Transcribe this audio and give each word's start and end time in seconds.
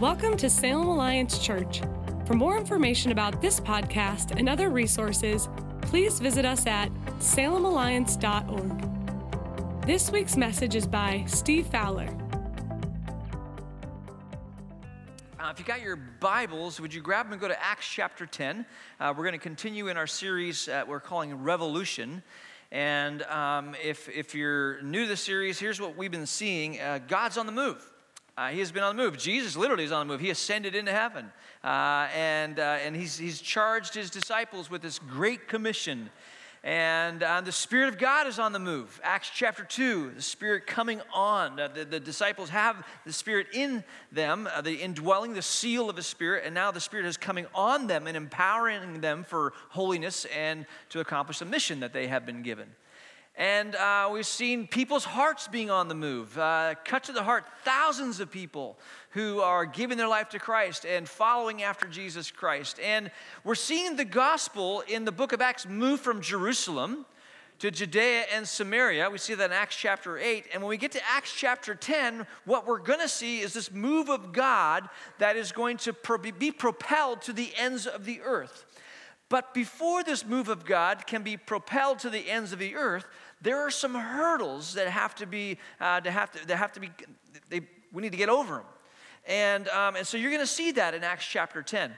Welcome 0.00 0.36
to 0.36 0.48
Salem 0.48 0.86
Alliance 0.86 1.40
Church. 1.40 1.80
For 2.24 2.34
more 2.34 2.56
information 2.56 3.10
about 3.10 3.42
this 3.42 3.58
podcast 3.58 4.30
and 4.30 4.48
other 4.48 4.70
resources, 4.70 5.48
please 5.80 6.20
visit 6.20 6.44
us 6.44 6.68
at 6.68 6.88
salemalliance.org. 7.18 9.84
This 9.84 10.12
week's 10.12 10.36
message 10.36 10.76
is 10.76 10.86
by 10.86 11.24
Steve 11.26 11.66
Fowler. 11.66 12.06
Uh, 15.40 15.50
if 15.50 15.58
you 15.58 15.64
got 15.64 15.82
your 15.82 15.96
Bibles, 15.96 16.80
would 16.80 16.94
you 16.94 17.00
grab 17.00 17.26
them 17.26 17.32
and 17.32 17.40
go 17.40 17.48
to 17.48 17.60
Acts 17.60 17.88
chapter 17.88 18.24
10? 18.24 18.64
Uh, 19.00 19.12
we're 19.16 19.24
going 19.24 19.32
to 19.32 19.38
continue 19.38 19.88
in 19.88 19.96
our 19.96 20.06
series 20.06 20.68
uh, 20.68 20.84
we're 20.86 21.00
calling 21.00 21.42
Revolution. 21.42 22.22
And 22.70 23.24
um, 23.24 23.74
if, 23.82 24.08
if 24.08 24.32
you're 24.32 24.80
new 24.80 25.02
to 25.02 25.08
the 25.08 25.16
series, 25.16 25.58
here's 25.58 25.80
what 25.80 25.96
we've 25.96 26.12
been 26.12 26.24
seeing 26.24 26.80
uh, 26.80 27.00
God's 27.08 27.36
on 27.36 27.46
the 27.46 27.52
move. 27.52 27.84
Uh, 28.38 28.50
he 28.50 28.60
has 28.60 28.70
been 28.70 28.84
on 28.84 28.96
the 28.96 29.02
move. 29.02 29.18
Jesus 29.18 29.56
literally 29.56 29.82
is 29.82 29.90
on 29.90 30.06
the 30.06 30.12
move. 30.12 30.20
He 30.20 30.30
ascended 30.30 30.76
into 30.76 30.92
heaven. 30.92 31.32
Uh, 31.64 32.06
and 32.14 32.60
uh, 32.60 32.78
and 32.84 32.94
he's, 32.94 33.18
he's 33.18 33.40
charged 33.40 33.94
his 33.94 34.10
disciples 34.10 34.70
with 34.70 34.80
this 34.80 35.00
great 35.00 35.48
commission. 35.48 36.08
And 36.62 37.24
uh, 37.24 37.40
the 37.40 37.50
Spirit 37.50 37.88
of 37.88 37.98
God 37.98 38.28
is 38.28 38.38
on 38.38 38.52
the 38.52 38.60
move. 38.60 39.00
Acts 39.02 39.32
chapter 39.34 39.64
2, 39.64 40.12
the 40.14 40.22
Spirit 40.22 40.68
coming 40.68 41.00
on. 41.12 41.58
Uh, 41.58 41.66
the, 41.66 41.84
the, 41.84 41.98
disciples 41.98 42.48
have 42.50 42.86
the 43.04 43.12
Spirit 43.12 43.48
in 43.52 43.82
them, 44.12 44.48
uh, 44.54 44.60
the 44.60 44.74
indwelling, 44.74 45.34
the 45.34 45.42
seal 45.42 45.90
of 45.90 45.96
the 45.96 46.02
Spirit, 46.02 46.44
and 46.46 46.54
now 46.54 46.70
the 46.70 46.80
Spirit 46.80 47.06
is 47.06 47.16
coming 47.16 47.46
on 47.56 47.88
them 47.88 48.06
and 48.06 48.16
empowering 48.16 49.00
them 49.00 49.24
for 49.24 49.52
holiness 49.70 50.26
and 50.26 50.64
to 50.90 51.00
accomplish 51.00 51.40
the 51.40 51.44
mission 51.44 51.80
that 51.80 51.92
they 51.92 52.06
have 52.06 52.24
been 52.24 52.42
given. 52.42 52.68
And 53.38 53.76
uh, 53.76 54.10
we've 54.12 54.26
seen 54.26 54.66
people's 54.66 55.04
hearts 55.04 55.46
being 55.46 55.70
on 55.70 55.86
the 55.86 55.94
move. 55.94 56.36
Uh, 56.36 56.74
cut 56.84 57.04
to 57.04 57.12
the 57.12 57.22
heart, 57.22 57.44
thousands 57.62 58.18
of 58.18 58.32
people 58.32 58.76
who 59.10 59.38
are 59.38 59.64
giving 59.64 59.96
their 59.96 60.08
life 60.08 60.28
to 60.30 60.40
Christ 60.40 60.84
and 60.84 61.08
following 61.08 61.62
after 61.62 61.86
Jesus 61.86 62.32
Christ. 62.32 62.80
And 62.80 63.12
we're 63.44 63.54
seeing 63.54 63.94
the 63.94 64.04
gospel 64.04 64.82
in 64.88 65.04
the 65.04 65.12
book 65.12 65.32
of 65.32 65.40
Acts 65.40 65.68
move 65.68 66.00
from 66.00 66.20
Jerusalem 66.20 67.06
to 67.60 67.70
Judea 67.70 68.24
and 68.34 68.46
Samaria. 68.46 69.08
We 69.08 69.18
see 69.18 69.34
that 69.34 69.50
in 69.50 69.52
Acts 69.52 69.76
chapter 69.76 70.18
8. 70.18 70.46
And 70.52 70.60
when 70.60 70.70
we 70.70 70.76
get 70.76 70.90
to 70.92 71.00
Acts 71.08 71.32
chapter 71.32 71.76
10, 71.76 72.26
what 72.44 72.66
we're 72.66 72.78
going 72.78 73.00
to 73.00 73.08
see 73.08 73.38
is 73.38 73.52
this 73.52 73.70
move 73.70 74.08
of 74.08 74.32
God 74.32 74.88
that 75.18 75.36
is 75.36 75.52
going 75.52 75.76
to 75.78 75.94
be 76.36 76.50
propelled 76.50 77.22
to 77.22 77.32
the 77.32 77.52
ends 77.56 77.86
of 77.86 78.04
the 78.04 78.20
earth. 78.20 78.64
But 79.28 79.52
before 79.52 80.02
this 80.02 80.24
move 80.24 80.48
of 80.48 80.64
God 80.64 81.06
can 81.06 81.22
be 81.22 81.36
propelled 81.36 81.98
to 82.00 82.10
the 82.10 82.30
ends 82.30 82.52
of 82.52 82.58
the 82.58 82.76
earth, 82.76 83.06
there 83.40 83.58
are 83.58 83.70
some 83.70 83.94
hurdles 83.94 84.74
that 84.74 84.88
have 84.88 85.14
to 85.16 85.26
be, 85.26 85.58
uh, 85.80 86.00
to 86.00 86.10
have 86.10 86.30
to, 86.32 86.46
that 86.46 86.56
have 86.56 86.72
to 86.72 86.80
be, 86.80 86.90
they, 87.48 87.60
we 87.92 88.02
need 88.02 88.12
to 88.12 88.18
get 88.18 88.28
over 88.28 88.56
them. 88.56 88.64
And, 89.26 89.68
um, 89.68 89.96
and 89.96 90.06
so 90.06 90.16
you're 90.16 90.30
going 90.30 90.42
to 90.42 90.46
see 90.46 90.72
that 90.72 90.94
in 90.94 91.04
Acts 91.04 91.26
chapter 91.26 91.62
10. 91.62 91.92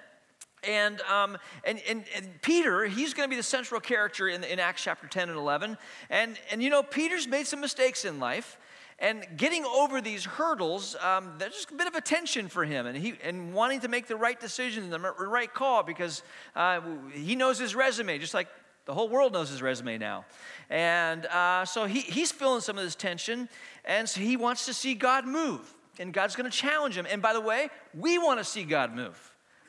And, 0.63 1.01
um, 1.03 1.39
and, 1.65 1.81
and, 1.89 2.05
and, 2.15 2.43
Peter, 2.43 2.85
he's 2.85 3.15
going 3.15 3.27
to 3.27 3.31
be 3.31 3.37
the 3.37 3.43
central 3.43 3.81
character 3.81 4.29
in, 4.29 4.45
in 4.45 4.59
Acts 4.59 4.83
chapter 4.83 5.07
10 5.07 5.31
and 5.31 5.39
11. 5.39 5.79
And, 6.11 6.37
and 6.51 6.63
you 6.63 6.69
know, 6.69 6.83
Peter's 6.83 7.27
made 7.27 7.47
some 7.47 7.61
mistakes 7.61 8.05
in 8.05 8.21
life. 8.21 8.59
And 8.99 9.25
getting 9.39 9.65
over 9.65 10.03
these 10.03 10.27
hurdles, 10.27 10.95
um, 10.97 11.33
there's 11.39 11.55
just 11.55 11.71
a 11.71 11.75
bit 11.75 11.87
of 11.87 11.95
a 11.95 12.03
tension 12.03 12.49
for 12.49 12.67
him, 12.67 12.85
and 12.85 12.95
he 12.95 13.15
and 13.25 13.55
wanting 13.55 13.81
to 13.81 13.89
make 13.89 14.07
the 14.07 14.17
right 14.17 14.39
decision 14.39 14.85
and 14.85 14.93
the 14.93 14.99
right 14.99 15.53
call 15.53 15.83
because 15.83 16.23
uh, 16.55 16.83
he 17.15 17.35
knows 17.35 17.59
his 17.59 17.75
resume, 17.75 18.19
just 18.19 18.35
like 18.35 18.49
the 18.87 18.95
whole 18.95 19.09
world 19.09 19.33
knows 19.33 19.51
his 19.51 19.63
resume 19.63 19.99
now. 19.99 20.25
And 20.69 21.27
uh, 21.27 21.65
so 21.65 21.85
he, 21.87 22.01
he's 22.01 22.33
feeling 22.33 22.61
some 22.61 22.79
of 22.79 22.85
this 22.85 22.95
tension, 22.95 23.49
and 23.85 24.09
so 24.09 24.21
he 24.21 24.37
wants 24.37 24.67
to 24.67 24.75
see 24.75 24.95
God 24.95 25.27
move. 25.27 25.61
And 25.99 26.15
God's 26.15 26.35
going 26.35 26.51
to 26.51 26.57
challenge 26.57 26.97
him. 26.97 27.07
And 27.11 27.21
by 27.21 27.33
the 27.33 27.41
way, 27.41 27.69
we 27.95 28.17
want 28.17 28.39
to 28.39 28.45
see 28.45 28.65
God 28.65 28.95
move. 28.95 29.19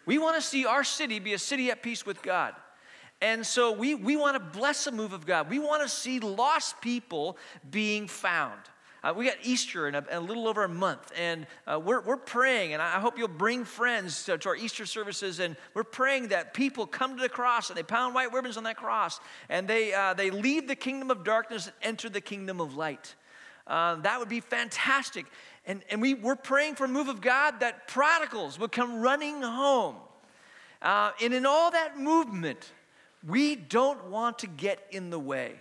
We 0.06 0.18
want 0.18 0.36
to 0.38 0.42
see 0.42 0.66
our 0.66 0.84
city 0.84 1.20
be 1.20 1.34
a 1.34 1.40
city 1.40 1.72
at 1.72 1.84
peace 1.84 2.06
with 2.06 2.22
God. 2.22 2.54
And 3.22 3.46
so 3.46 3.72
we, 3.72 3.94
we 3.94 4.16
want 4.16 4.36
to 4.36 4.60
bless 4.60 4.86
the 4.86 4.92
move 4.92 5.14
of 5.14 5.26
God. 5.26 5.50
We 5.50 5.60
want 5.60 5.84
to 5.84 5.90
see 5.90 6.20
lost 6.20 6.82
people 6.82 7.38
being 7.70 8.08
found. 8.08 8.60
Uh, 9.04 9.12
we 9.16 9.26
got 9.26 9.38
Easter 9.42 9.88
in 9.88 9.96
a, 9.96 10.06
in 10.12 10.18
a, 10.18 10.20
little 10.20 10.48
over 10.48 10.64
a 10.64 10.70
month, 10.70 11.12
and 11.18 11.48
uh, 11.66 11.80
we're, 11.80 12.02
we're 12.02 12.18
praying, 12.18 12.74
and 12.74 12.82
I 12.82 13.00
hope 13.00 13.18
you'll 13.18 13.28
bring 13.28 13.66
friends 13.66 14.26
to, 14.26 14.38
to, 14.38 14.50
our 14.50 14.56
Easter 14.56 14.86
services, 14.86 15.40
and 15.40 15.56
we're 15.74 15.84
praying 15.84 16.28
that 16.28 16.54
people 16.54 16.86
come 16.86 17.16
to 17.16 17.22
the 17.22 17.30
cross 17.30 17.70
and 17.70 17.78
they 17.78 17.82
pound 17.82 18.14
white 18.14 18.32
ribbons 18.32 18.58
on 18.58 18.64
that 18.66 18.78
cross, 18.78 19.20
and 19.50 19.68
they, 19.68 19.92
uh, 19.92 20.14
they 20.14 20.30
leave 20.30 20.68
the 20.68 20.76
kingdom 20.76 21.10
of 21.10 21.24
darkness 21.24 21.66
and 21.66 21.76
enter 21.82 22.10
the 22.10 22.22
kingdom 22.22 22.62
of 22.62 22.76
light. 22.76 23.16
Uh, 23.66 23.96
that 23.96 24.20
would 24.20 24.30
be 24.30 24.40
fantastic. 24.40 25.26
And, 25.66 25.82
and 25.90 26.00
we, 26.00 26.14
we're 26.14 26.36
praying 26.36 26.76
for 26.76 26.86
a 26.86 26.88
move 26.88 27.08
of 27.08 27.22
God 27.22 27.62
that 27.62 27.88
prodigals 27.88 28.60
would 28.60 28.72
come 28.72 29.02
running 29.02 29.42
home. 29.42 29.96
Uh, 30.80 31.12
and 31.24 31.34
in 31.34 31.48
all 31.48 31.72
that 31.72 31.98
movement, 31.98 32.72
we 33.26 33.56
don't 33.56 34.10
want 34.10 34.40
to 34.40 34.48
get 34.48 34.86
in 34.92 35.10
the 35.10 35.20
way. 35.20 35.56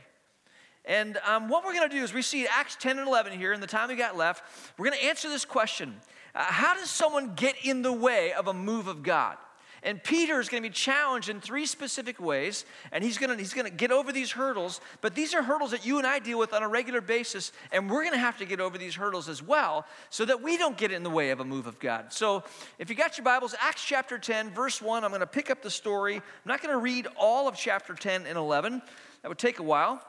And 0.85 1.19
um, 1.27 1.49
what 1.49 1.65
we're 1.65 1.75
going 1.75 1.89
to 1.89 1.95
do 1.95 2.03
is 2.03 2.13
we 2.13 2.23
see 2.23 2.47
Acts 2.47 2.77
10 2.77 2.99
and 2.99 3.07
11 3.07 3.39
here 3.39 3.53
in 3.53 3.61
the 3.61 3.67
time 3.67 3.89
we 3.89 3.97
got 3.97 4.17
left. 4.17 4.43
We're 4.79 4.87
going 4.87 4.99
to 4.99 5.05
answer 5.05 5.29
this 5.29 5.45
question 5.45 5.95
uh, 6.35 6.45
How 6.45 6.75
does 6.75 6.91
someone 6.91 7.35
get 7.35 7.57
in 7.65 7.83
the 7.83 7.93
way 7.93 8.33
of 8.33 8.49
a 8.49 8.55
move 8.55 8.89
of 8.89 9.03
God? 9.03 9.37
And 9.83 10.03
Peter 10.03 10.39
is 10.41 10.51
going 10.51 10.63
to 10.63 10.69
be 10.69 10.73
challenged 10.75 11.31
in 11.31 11.41
three 11.41 11.65
specific 11.65 12.21
ways, 12.21 12.67
and 12.93 13.03
he's 13.03 13.17
going, 13.17 13.31
to, 13.31 13.37
he's 13.37 13.55
going 13.55 13.65
to 13.65 13.75
get 13.75 13.91
over 13.91 14.13
these 14.13 14.31
hurdles. 14.31 14.81
But 15.01 15.15
these 15.15 15.35
are 15.35 15.43
hurdles 15.43 15.71
that 15.71 15.87
you 15.87 15.97
and 15.97 16.07
I 16.07 16.19
deal 16.19 16.39
with 16.39 16.53
on 16.53 16.63
a 16.63 16.69
regular 16.69 17.01
basis, 17.01 17.51
and 17.73 17.89
we're 17.89 18.03
going 18.03 18.13
to 18.13 18.19
have 18.19 18.37
to 18.39 18.45
get 18.45 18.61
over 18.61 18.77
these 18.77 18.95
hurdles 18.95 19.29
as 19.29 19.43
well 19.43 19.87
so 20.11 20.27
that 20.27 20.43
we 20.43 20.59
don't 20.59 20.77
get 20.77 20.93
in 20.93 21.03
the 21.03 21.11
way 21.11 21.31
of 21.31 21.41
a 21.41 21.45
move 21.45 21.67
of 21.67 21.79
God. 21.79 22.13
So 22.13 22.45
if 22.79 22.91
you 22.91 22.95
got 22.95 23.17
your 23.17 23.25
Bibles, 23.25 23.55
Acts 23.59 23.83
chapter 23.83 24.19
10, 24.19 24.51
verse 24.51 24.83
1, 24.83 25.03
I'm 25.03 25.11
going 25.11 25.21
to 25.21 25.27
pick 25.27 25.51
up 25.51 25.63
the 25.63 25.71
story. 25.71 26.17
I'm 26.17 26.23
not 26.45 26.63
going 26.63 26.75
to 26.75 26.81
read 26.81 27.07
all 27.17 27.49
of 27.49 27.57
chapter 27.57 27.95
10 27.95 28.27
and 28.27 28.37
11, 28.37 28.83
that 29.23 29.29
would 29.29 29.39
take 29.39 29.61
a 29.61 29.65
while. 29.65 30.03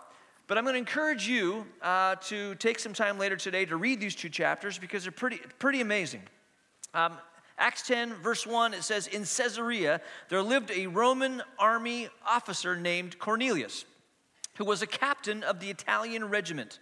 But 0.51 0.57
I'm 0.57 0.65
going 0.65 0.73
to 0.73 0.79
encourage 0.79 1.29
you 1.29 1.65
uh, 1.81 2.15
to 2.23 2.55
take 2.55 2.77
some 2.77 2.91
time 2.91 3.17
later 3.17 3.37
today 3.37 3.63
to 3.63 3.77
read 3.77 4.01
these 4.01 4.15
two 4.15 4.27
chapters 4.27 4.77
because 4.77 5.03
they're 5.03 5.11
pretty, 5.13 5.39
pretty 5.59 5.79
amazing. 5.79 6.23
Um, 6.93 7.13
Acts 7.57 7.87
10, 7.87 8.15
verse 8.15 8.45
1, 8.45 8.73
it 8.73 8.83
says, 8.83 9.07
In 9.07 9.21
Caesarea, 9.21 10.01
there 10.27 10.41
lived 10.41 10.69
a 10.69 10.87
Roman 10.87 11.41
army 11.57 12.09
officer 12.27 12.75
named 12.75 13.17
Cornelius, 13.17 13.85
who 14.55 14.65
was 14.65 14.81
a 14.81 14.87
captain 14.87 15.41
of 15.43 15.61
the 15.61 15.69
Italian 15.69 16.27
regiment. 16.27 16.79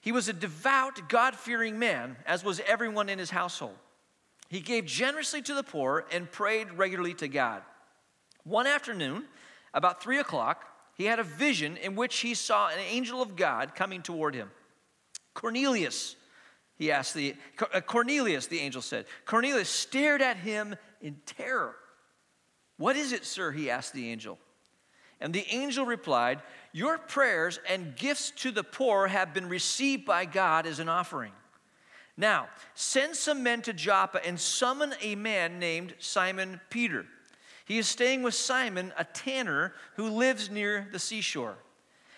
He 0.00 0.10
was 0.10 0.28
a 0.28 0.32
devout, 0.32 1.08
God 1.08 1.36
fearing 1.36 1.78
man, 1.78 2.16
as 2.26 2.42
was 2.42 2.60
everyone 2.66 3.08
in 3.08 3.20
his 3.20 3.30
household. 3.30 3.76
He 4.48 4.58
gave 4.58 4.86
generously 4.86 5.40
to 5.42 5.54
the 5.54 5.62
poor 5.62 6.04
and 6.10 6.28
prayed 6.28 6.72
regularly 6.72 7.14
to 7.14 7.28
God. 7.28 7.62
One 8.42 8.66
afternoon, 8.66 9.26
about 9.72 10.02
three 10.02 10.18
o'clock, 10.18 10.64
he 10.98 11.04
had 11.04 11.20
a 11.20 11.24
vision 11.24 11.76
in 11.76 11.94
which 11.94 12.18
he 12.18 12.34
saw 12.34 12.68
an 12.68 12.80
angel 12.80 13.22
of 13.22 13.36
God 13.36 13.76
coming 13.76 14.02
toward 14.02 14.34
him. 14.34 14.50
Cornelius, 15.32 16.16
he 16.74 16.90
asked 16.90 17.14
the 17.14 17.36
uh, 17.72 17.80
Cornelius, 17.80 18.48
the 18.48 18.58
angel 18.58 18.82
said. 18.82 19.06
Cornelius 19.24 19.68
stared 19.68 20.20
at 20.20 20.36
him 20.36 20.74
in 21.00 21.16
terror. 21.24 21.76
What 22.78 22.96
is 22.96 23.12
it, 23.12 23.24
sir? 23.24 23.52
He 23.52 23.70
asked 23.70 23.92
the 23.92 24.10
angel. 24.10 24.38
And 25.20 25.32
the 25.32 25.46
angel 25.50 25.86
replied, 25.86 26.42
Your 26.72 26.98
prayers 26.98 27.60
and 27.68 27.94
gifts 27.94 28.32
to 28.42 28.50
the 28.50 28.64
poor 28.64 29.06
have 29.06 29.32
been 29.32 29.48
received 29.48 30.04
by 30.04 30.24
God 30.24 30.66
as 30.66 30.80
an 30.80 30.88
offering. 30.88 31.32
Now, 32.16 32.48
send 32.74 33.14
some 33.14 33.44
men 33.44 33.62
to 33.62 33.72
Joppa 33.72 34.24
and 34.26 34.38
summon 34.38 34.94
a 35.00 35.14
man 35.14 35.60
named 35.60 35.94
Simon 36.00 36.60
Peter. 36.70 37.06
He 37.68 37.76
is 37.76 37.86
staying 37.86 38.22
with 38.22 38.32
Simon, 38.32 38.94
a 38.96 39.04
tanner 39.04 39.74
who 39.96 40.08
lives 40.08 40.48
near 40.48 40.88
the 40.90 40.98
seashore. 40.98 41.58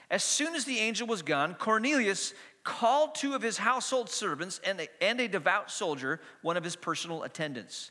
As 0.08 0.22
soon 0.22 0.54
as 0.54 0.64
the 0.64 0.78
angel 0.78 1.08
was 1.08 1.22
gone, 1.22 1.54
Cornelius 1.54 2.34
called 2.62 3.16
two 3.16 3.34
of 3.34 3.42
his 3.42 3.58
household 3.58 4.08
servants 4.08 4.60
and 4.64 4.80
a, 4.80 4.88
and 5.02 5.20
a 5.20 5.26
devout 5.26 5.68
soldier, 5.68 6.20
one 6.42 6.56
of 6.56 6.62
his 6.62 6.76
personal 6.76 7.24
attendants. 7.24 7.90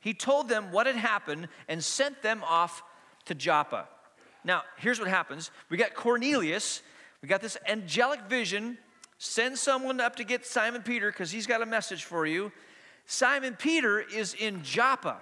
He 0.00 0.14
told 0.14 0.48
them 0.48 0.72
what 0.72 0.86
had 0.86 0.96
happened 0.96 1.48
and 1.68 1.84
sent 1.84 2.22
them 2.22 2.42
off 2.42 2.82
to 3.26 3.34
Joppa. 3.34 3.86
Now, 4.42 4.62
here's 4.78 4.98
what 4.98 5.08
happens 5.08 5.50
we 5.68 5.76
got 5.76 5.94
Cornelius, 5.94 6.80
we 7.20 7.28
got 7.28 7.42
this 7.42 7.58
angelic 7.68 8.22
vision. 8.30 8.78
Send 9.18 9.58
someone 9.58 10.00
up 10.00 10.16
to 10.16 10.24
get 10.24 10.44
Simon 10.44 10.82
Peter 10.82 11.10
because 11.10 11.30
he's 11.30 11.46
got 11.46 11.62
a 11.62 11.66
message 11.66 12.04
for 12.04 12.26
you. 12.26 12.50
Simon 13.06 13.56
Peter 13.56 14.00
is 14.00 14.34
in 14.34 14.62
Joppa. 14.62 15.18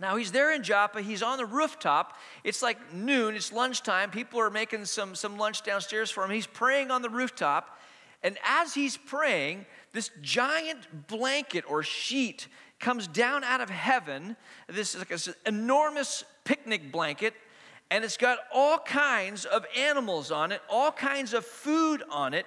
Now 0.00 0.16
he's 0.16 0.32
there 0.32 0.54
in 0.54 0.62
Joppa, 0.62 1.02
he's 1.02 1.22
on 1.22 1.38
the 1.38 1.46
rooftop. 1.46 2.16
It's 2.44 2.62
like 2.62 2.92
noon, 2.94 3.34
it's 3.34 3.52
lunchtime. 3.52 4.10
People 4.10 4.40
are 4.40 4.50
making 4.50 4.84
some, 4.84 5.14
some 5.14 5.36
lunch 5.36 5.62
downstairs 5.62 6.10
for 6.10 6.24
him. 6.24 6.30
He's 6.30 6.46
praying 6.46 6.90
on 6.90 7.02
the 7.02 7.10
rooftop. 7.10 7.78
And 8.22 8.36
as 8.44 8.74
he's 8.74 8.96
praying, 8.96 9.66
this 9.92 10.10
giant 10.22 11.06
blanket 11.08 11.64
or 11.68 11.82
sheet 11.82 12.48
comes 12.80 13.06
down 13.06 13.44
out 13.44 13.60
of 13.60 13.70
heaven. 13.70 14.36
This 14.68 14.94
is 14.94 15.00
like 15.00 15.10
an 15.10 15.34
enormous 15.46 16.24
picnic 16.44 16.92
blanket, 16.92 17.34
and 17.90 18.04
it's 18.04 18.16
got 18.16 18.38
all 18.52 18.78
kinds 18.78 19.44
of 19.44 19.64
animals 19.76 20.30
on 20.30 20.52
it, 20.52 20.60
all 20.68 20.92
kinds 20.92 21.32
of 21.32 21.44
food 21.44 22.02
on 22.10 22.34
it. 22.34 22.46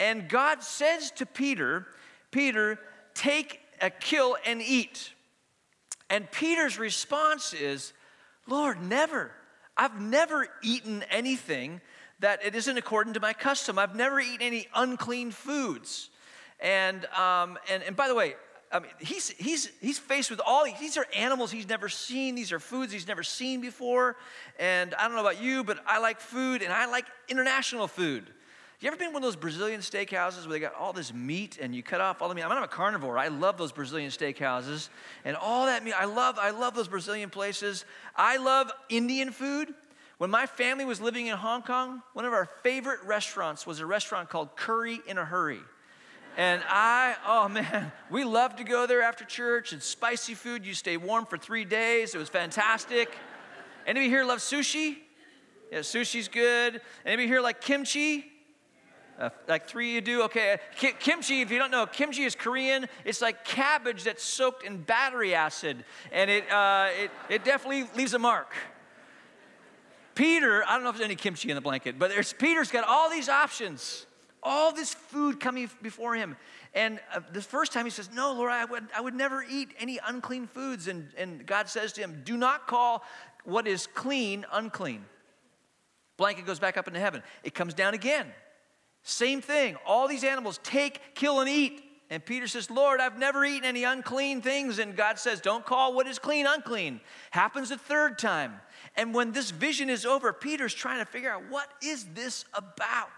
And 0.00 0.28
God 0.28 0.62
says 0.62 1.10
to 1.12 1.26
Peter, 1.26 1.86
Peter, 2.30 2.78
take 3.14 3.60
a 3.80 3.90
kill 3.90 4.36
and 4.44 4.62
eat. 4.62 5.12
And 6.10 6.30
Peter's 6.30 6.78
response 6.78 7.52
is, 7.52 7.92
Lord, 8.46 8.82
never. 8.82 9.30
I've 9.76 10.00
never 10.00 10.48
eaten 10.62 11.04
anything 11.10 11.80
that 12.20 12.44
it 12.44 12.54
isn't 12.54 12.76
according 12.76 13.14
to 13.14 13.20
my 13.20 13.32
custom. 13.32 13.78
I've 13.78 13.94
never 13.94 14.18
eaten 14.18 14.42
any 14.42 14.66
unclean 14.74 15.30
foods. 15.30 16.10
And, 16.60 17.04
um, 17.06 17.58
and, 17.70 17.82
and 17.82 17.94
by 17.94 18.08
the 18.08 18.14
way, 18.14 18.34
I 18.72 18.80
mean, 18.80 18.90
he's, 18.98 19.30
he's, 19.30 19.70
he's 19.80 19.98
faced 19.98 20.30
with 20.30 20.40
all 20.44 20.64
these 20.64 20.96
are 20.96 21.06
animals 21.16 21.50
he's 21.50 21.68
never 21.68 21.88
seen. 21.88 22.34
These 22.34 22.52
are 22.52 22.58
foods 22.58 22.92
he's 22.92 23.06
never 23.06 23.22
seen 23.22 23.60
before. 23.60 24.16
And 24.58 24.94
I 24.94 25.04
don't 25.04 25.14
know 25.14 25.20
about 25.20 25.40
you, 25.40 25.64
but 25.64 25.78
I 25.86 26.00
like 26.00 26.20
food 26.20 26.62
and 26.62 26.72
I 26.72 26.86
like 26.86 27.06
international 27.28 27.86
food. 27.86 28.24
You 28.80 28.86
ever 28.86 28.96
been 28.96 29.08
to 29.08 29.14
one 29.14 29.24
of 29.24 29.26
those 29.26 29.34
Brazilian 29.34 29.80
steakhouses 29.80 30.42
where 30.42 30.52
they 30.52 30.60
got 30.60 30.74
all 30.76 30.92
this 30.92 31.12
meat 31.12 31.58
and 31.60 31.74
you 31.74 31.82
cut 31.82 32.00
off 32.00 32.22
all 32.22 32.28
the 32.28 32.34
meat? 32.36 32.44
I 32.44 32.48
mean, 32.48 32.58
I'm 32.58 32.62
a 32.62 32.68
carnivore. 32.68 33.18
I 33.18 33.26
love 33.26 33.58
those 33.58 33.72
Brazilian 33.72 34.12
steakhouses 34.12 34.88
and 35.24 35.36
all 35.36 35.66
that 35.66 35.82
meat. 35.82 35.94
I 35.94 36.04
love, 36.04 36.38
I 36.38 36.50
love 36.50 36.76
those 36.76 36.86
Brazilian 36.86 37.28
places. 37.28 37.84
I 38.14 38.36
love 38.36 38.70
Indian 38.88 39.32
food. 39.32 39.74
When 40.18 40.30
my 40.30 40.46
family 40.46 40.84
was 40.84 41.00
living 41.00 41.26
in 41.26 41.36
Hong 41.36 41.62
Kong, 41.62 42.02
one 42.12 42.24
of 42.24 42.32
our 42.32 42.48
favorite 42.62 43.00
restaurants 43.04 43.66
was 43.66 43.80
a 43.80 43.86
restaurant 43.86 44.30
called 44.30 44.54
Curry 44.54 45.00
in 45.08 45.18
a 45.18 45.24
Hurry. 45.24 45.60
And 46.36 46.62
I, 46.68 47.16
oh 47.26 47.48
man, 47.48 47.90
we 48.12 48.22
loved 48.22 48.58
to 48.58 48.64
go 48.64 48.86
there 48.86 49.02
after 49.02 49.24
church 49.24 49.72
and 49.72 49.82
spicy 49.82 50.34
food. 50.34 50.64
You 50.64 50.74
stay 50.74 50.96
warm 50.96 51.26
for 51.26 51.36
three 51.36 51.64
days. 51.64 52.14
It 52.14 52.18
was 52.18 52.28
fantastic. 52.28 53.12
Anybody 53.88 54.08
here 54.08 54.24
love 54.24 54.38
sushi? 54.38 54.98
Yeah, 55.72 55.80
sushi's 55.80 56.28
good. 56.28 56.80
Anybody 57.04 57.26
here 57.26 57.40
like 57.40 57.60
kimchi? 57.60 58.37
Uh, 59.18 59.30
like 59.48 59.66
three 59.66 59.92
you 59.92 60.00
do? 60.00 60.22
Okay. 60.22 60.58
Ki- 60.76 60.92
kimchi, 60.98 61.40
if 61.40 61.50
you 61.50 61.58
don't 61.58 61.72
know, 61.72 61.86
kimchi 61.86 62.22
is 62.22 62.36
Korean. 62.36 62.86
It's 63.04 63.20
like 63.20 63.44
cabbage 63.44 64.04
that's 64.04 64.22
soaked 64.22 64.62
in 64.62 64.78
battery 64.78 65.34
acid, 65.34 65.84
and 66.12 66.30
it, 66.30 66.50
uh, 66.50 66.88
it, 66.96 67.10
it 67.28 67.44
definitely 67.44 67.88
leaves 67.96 68.14
a 68.14 68.18
mark. 68.18 68.54
Peter, 70.14 70.64
I 70.66 70.74
don't 70.74 70.84
know 70.84 70.90
if 70.90 70.96
there's 70.96 71.04
any 71.04 71.16
kimchi 71.16 71.48
in 71.48 71.56
the 71.56 71.60
blanket, 71.60 71.98
but 71.98 72.10
there's, 72.10 72.32
Peter's 72.32 72.70
got 72.70 72.84
all 72.86 73.10
these 73.10 73.28
options, 73.28 74.06
all 74.42 74.72
this 74.72 74.94
food 74.94 75.40
coming 75.40 75.68
before 75.82 76.14
him. 76.14 76.36
And 76.74 77.00
uh, 77.12 77.20
the 77.32 77.42
first 77.42 77.72
time 77.72 77.84
he 77.86 77.90
says, 77.90 78.10
No, 78.12 78.32
Lord, 78.32 78.52
I 78.52 78.64
would, 78.64 78.86
I 78.96 79.00
would 79.00 79.14
never 79.14 79.42
eat 79.42 79.70
any 79.80 79.98
unclean 80.06 80.46
foods. 80.46 80.86
And, 80.86 81.08
and 81.16 81.44
God 81.44 81.68
says 81.68 81.92
to 81.94 82.00
him, 82.00 82.22
Do 82.24 82.36
not 82.36 82.66
call 82.66 83.02
what 83.44 83.66
is 83.66 83.88
clean 83.88 84.44
unclean. 84.52 85.04
Blanket 86.16 86.46
goes 86.46 86.58
back 86.58 86.76
up 86.76 86.86
into 86.86 87.00
heaven. 87.00 87.22
It 87.42 87.54
comes 87.54 87.74
down 87.74 87.94
again. 87.94 88.26
Same 89.08 89.40
thing. 89.40 89.76
All 89.86 90.06
these 90.06 90.22
animals 90.22 90.60
take, 90.62 91.00
kill, 91.14 91.40
and 91.40 91.48
eat. 91.48 91.82
And 92.10 92.22
Peter 92.22 92.46
says, 92.46 92.70
Lord, 92.70 93.00
I've 93.00 93.18
never 93.18 93.42
eaten 93.42 93.64
any 93.64 93.84
unclean 93.84 94.42
things. 94.42 94.78
And 94.78 94.94
God 94.94 95.18
says, 95.18 95.40
Don't 95.40 95.64
call 95.64 95.94
what 95.94 96.06
is 96.06 96.18
clean 96.18 96.46
unclean. 96.46 97.00
Happens 97.30 97.70
a 97.70 97.78
third 97.78 98.18
time. 98.18 98.60
And 98.96 99.14
when 99.14 99.32
this 99.32 99.50
vision 99.50 99.88
is 99.88 100.04
over, 100.04 100.32
Peter's 100.34 100.74
trying 100.74 100.98
to 100.98 101.06
figure 101.06 101.30
out 101.30 101.42
what 101.48 101.68
is 101.82 102.04
this 102.14 102.44
about? 102.52 103.08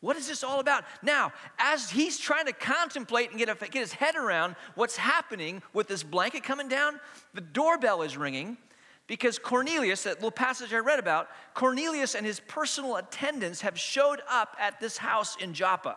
What 0.00 0.16
is 0.16 0.26
this 0.26 0.42
all 0.42 0.58
about? 0.58 0.82
Now, 1.02 1.32
as 1.56 1.88
he's 1.88 2.18
trying 2.18 2.46
to 2.46 2.52
contemplate 2.52 3.30
and 3.30 3.38
get, 3.38 3.48
a, 3.48 3.54
get 3.54 3.80
his 3.80 3.92
head 3.92 4.16
around 4.16 4.56
what's 4.74 4.96
happening 4.96 5.62
with 5.72 5.86
this 5.86 6.02
blanket 6.02 6.42
coming 6.42 6.68
down, 6.68 6.98
the 7.32 7.40
doorbell 7.40 8.02
is 8.02 8.16
ringing 8.16 8.58
because 9.06 9.38
Cornelius, 9.38 10.02
that 10.02 10.16
little 10.16 10.30
passage 10.30 10.72
I 10.72 10.78
read 10.78 10.98
about, 10.98 11.28
Cornelius 11.54 12.14
and 12.14 12.26
his 12.26 12.40
personal 12.40 12.96
attendants 12.96 13.60
have 13.60 13.78
showed 13.78 14.20
up 14.28 14.56
at 14.58 14.80
this 14.80 14.96
house 14.96 15.36
in 15.36 15.54
Joppa. 15.54 15.96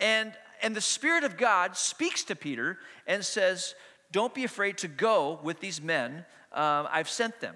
And, 0.00 0.32
and 0.62 0.74
the 0.74 0.80
Spirit 0.80 1.24
of 1.24 1.36
God 1.36 1.76
speaks 1.76 2.24
to 2.24 2.36
Peter 2.36 2.78
and 3.06 3.24
says, 3.24 3.74
Don't 4.10 4.34
be 4.34 4.44
afraid 4.44 4.78
to 4.78 4.88
go 4.88 5.38
with 5.42 5.60
these 5.60 5.80
men. 5.80 6.24
Uh, 6.52 6.86
I've 6.90 7.08
sent 7.08 7.40
them. 7.40 7.54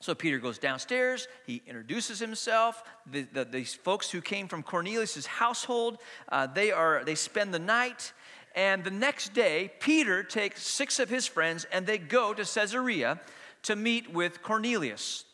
So 0.00 0.16
Peter 0.16 0.40
goes 0.40 0.58
downstairs, 0.58 1.28
he 1.46 1.62
introduces 1.64 2.18
himself. 2.18 2.82
The, 3.08 3.22
the, 3.32 3.44
these 3.44 3.72
folks 3.72 4.10
who 4.10 4.20
came 4.20 4.48
from 4.48 4.64
Cornelius' 4.64 5.26
household, 5.26 5.98
uh, 6.28 6.48
they, 6.48 6.72
are, 6.72 7.04
they 7.04 7.14
spend 7.14 7.54
the 7.54 7.60
night. 7.60 8.12
And 8.56 8.82
the 8.82 8.90
next 8.90 9.32
day, 9.32 9.72
Peter 9.78 10.24
takes 10.24 10.66
six 10.66 10.98
of 10.98 11.08
his 11.08 11.28
friends 11.28 11.66
and 11.72 11.86
they 11.86 11.98
go 11.98 12.34
to 12.34 12.44
Caesarea 12.44 13.20
to 13.62 13.76
meet 13.76 14.12
with 14.12 14.42
Cornelius. 14.42 15.24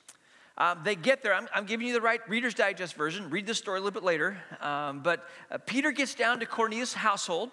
Um, 0.58 0.80
they 0.82 0.96
get 0.96 1.22
there. 1.22 1.34
I'm, 1.34 1.48
I'm, 1.54 1.66
giving 1.66 1.86
you 1.86 1.92
the 1.92 2.00
right 2.00 2.20
Reader's 2.28 2.54
Digest 2.54 2.94
version. 2.94 3.30
Read 3.30 3.46
the 3.46 3.54
story 3.54 3.78
a 3.78 3.82
little 3.82 3.98
bit 4.00 4.04
later. 4.04 4.36
Um, 4.60 5.00
but 5.00 5.24
uh, 5.50 5.58
Peter 5.58 5.92
gets 5.92 6.16
down 6.16 6.40
to 6.40 6.46
Cornelius' 6.46 6.94
household, 6.94 7.52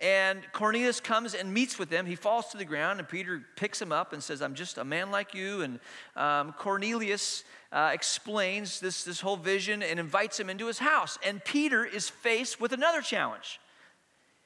and 0.00 0.40
Cornelius 0.52 0.98
comes 0.98 1.34
and 1.34 1.52
meets 1.52 1.78
with 1.78 1.90
them. 1.90 2.06
He 2.06 2.14
falls 2.14 2.46
to 2.48 2.56
the 2.56 2.64
ground, 2.64 3.00
and 3.00 3.08
Peter 3.08 3.42
picks 3.56 3.82
him 3.82 3.92
up 3.92 4.14
and 4.14 4.22
says, 4.22 4.40
I'm 4.40 4.54
just 4.54 4.78
a 4.78 4.84
man 4.84 5.10
like 5.10 5.34
you. 5.34 5.60
And 5.60 5.78
um, 6.16 6.54
Cornelius 6.54 7.44
uh, 7.70 7.90
explains 7.92 8.80
this, 8.80 9.04
this 9.04 9.20
whole 9.20 9.36
vision 9.36 9.82
and 9.82 10.00
invites 10.00 10.40
him 10.40 10.48
into 10.48 10.66
his 10.66 10.78
house. 10.78 11.18
And 11.26 11.44
Peter 11.44 11.84
is 11.84 12.08
faced 12.08 12.60
with 12.60 12.72
another 12.72 13.02
challenge. 13.02 13.60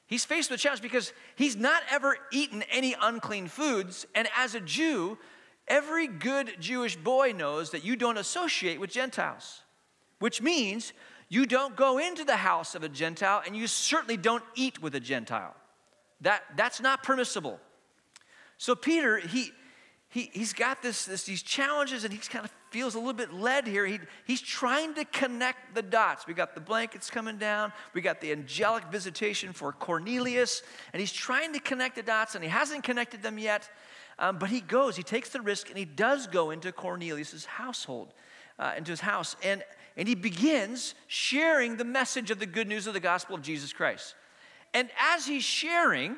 He's 0.07 0.25
faced 0.25 0.51
with 0.51 0.59
a 0.59 0.61
challenge 0.61 0.81
because 0.81 1.13
he's 1.35 1.55
not 1.55 1.83
ever 1.89 2.17
eaten 2.31 2.63
any 2.69 2.95
unclean 3.01 3.47
foods. 3.47 4.05
And 4.13 4.27
as 4.35 4.55
a 4.55 4.59
Jew, 4.59 5.17
Every 5.67 6.07
good 6.07 6.55
Jewish 6.59 6.95
boy 6.95 7.33
knows 7.35 7.71
that 7.71 7.83
you 7.83 7.95
don't 7.95 8.17
associate 8.17 8.79
with 8.79 8.91
Gentiles, 8.91 9.61
which 10.19 10.41
means 10.41 10.93
you 11.29 11.45
don't 11.45 11.75
go 11.75 11.97
into 11.97 12.23
the 12.23 12.35
house 12.35 12.75
of 12.75 12.83
a 12.83 12.89
Gentile 12.89 13.41
and 13.45 13.55
you 13.55 13.67
certainly 13.67 14.17
don't 14.17 14.43
eat 14.55 14.81
with 14.81 14.93
a 14.95 14.99
Gentile. 14.99 15.55
That, 16.21 16.43
that's 16.55 16.79
not 16.79 17.03
permissible. 17.03 17.59
So 18.57 18.75
Peter, 18.75 19.17
he, 19.17 19.51
he, 20.09 20.29
he's 20.31 20.53
got 20.53 20.81
this, 20.81 21.05
this, 21.05 21.23
these 21.23 21.41
challenges 21.41 22.03
and 22.03 22.13
he 22.13 22.19
kind 22.19 22.45
of 22.45 22.51
feels 22.69 22.95
a 22.95 22.99
little 22.99 23.13
bit 23.13 23.33
led 23.33 23.67
here. 23.67 23.85
He, 23.85 23.99
he's 24.25 24.41
trying 24.41 24.93
to 24.95 25.05
connect 25.05 25.75
the 25.75 25.81
dots. 25.81 26.27
We 26.27 26.33
got 26.33 26.55
the 26.55 26.61
blankets 26.61 27.09
coming 27.09 27.37
down, 27.37 27.73
we 27.93 28.01
got 28.01 28.21
the 28.21 28.31
angelic 28.31 28.85
visitation 28.91 29.53
for 29.53 29.71
Cornelius, 29.71 30.61
and 30.91 30.99
he's 30.99 31.11
trying 31.11 31.53
to 31.53 31.59
connect 31.59 31.95
the 31.95 32.03
dots 32.03 32.35
and 32.35 32.43
he 32.43 32.49
hasn't 32.49 32.83
connected 32.83 33.21
them 33.21 33.37
yet. 33.37 33.69
Um, 34.23 34.37
but 34.37 34.49
he 34.49 34.61
goes, 34.61 34.95
he 34.95 35.03
takes 35.03 35.27
the 35.27 35.41
risk, 35.41 35.67
and 35.67 35.77
he 35.77 35.83
does 35.83 36.27
go 36.27 36.51
into 36.51 36.71
Cornelius' 36.71 37.43
household, 37.43 38.13
uh, 38.57 38.71
into 38.77 38.91
his 38.91 39.01
house, 39.01 39.35
and, 39.43 39.61
and 39.97 40.07
he 40.07 40.15
begins 40.15 40.95
sharing 41.07 41.75
the 41.75 41.83
message 41.83 42.31
of 42.31 42.39
the 42.39 42.45
good 42.45 42.69
news 42.69 42.87
of 42.87 42.93
the 42.93 43.01
gospel 43.01 43.35
of 43.35 43.41
Jesus 43.41 43.73
Christ. 43.73 44.15
And 44.73 44.87
as 44.97 45.25
he's 45.25 45.43
sharing, 45.43 46.15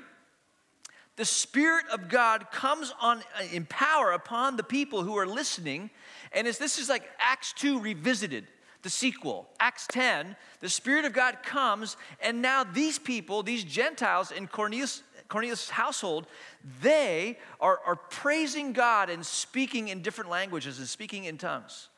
the 1.16 1.26
Spirit 1.26 1.86
of 1.92 2.08
God 2.08 2.52
comes 2.52 2.94
on 3.02 3.24
uh, 3.40 3.44
in 3.52 3.66
power 3.66 4.12
upon 4.12 4.56
the 4.56 4.64
people 4.64 5.02
who 5.02 5.18
are 5.18 5.26
listening. 5.26 5.90
And 6.32 6.46
as 6.46 6.60
this 6.60 6.78
is 6.78 6.88
like 6.88 7.10
Acts 7.18 7.54
2 7.54 7.80
revisited, 7.80 8.46
the 8.84 8.92
sequel, 8.92 9.50
Acts 9.60 9.88
10, 9.88 10.36
the 10.60 10.70
Spirit 10.70 11.06
of 11.06 11.14
God 11.14 11.42
comes, 11.42 11.98
and 12.22 12.40
now 12.40 12.64
these 12.64 13.00
people, 13.00 13.42
these 13.42 13.64
Gentiles 13.64 14.30
in 14.30 14.46
Cornelius, 14.46 15.02
Cornelius' 15.28 15.70
household, 15.70 16.28
they 16.82 17.38
are, 17.60 17.80
are 17.86 17.96
praising 17.96 18.74
God 18.74 19.10
and 19.10 19.26
speaking 19.26 19.88
in 19.88 20.02
different 20.02 20.30
languages 20.30 20.80
and 20.80 20.88
speaking 20.88 21.26
in 21.26 21.38
tongues. 21.38 21.90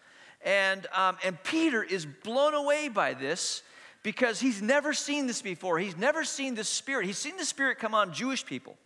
And, 0.43 0.85
um, 0.93 1.17
and 1.23 1.41
Peter 1.43 1.83
is 1.83 2.05
blown 2.05 2.53
away 2.53 2.87
by 2.87 3.13
this 3.13 3.63
because 4.03 4.39
he's 4.39 4.61
never 4.61 4.93
seen 4.93 5.27
this 5.27 5.41
before. 5.41 5.79
He's 5.79 5.97
never 5.97 6.23
seen 6.23 6.55
the 6.55 6.63
Spirit. 6.63 7.05
He's 7.05 7.17
seen 7.17 7.37
the 7.37 7.45
Spirit 7.45 7.79
come 7.79 7.93
on 7.93 8.13
Jewish 8.13 8.45
people, 8.45 8.77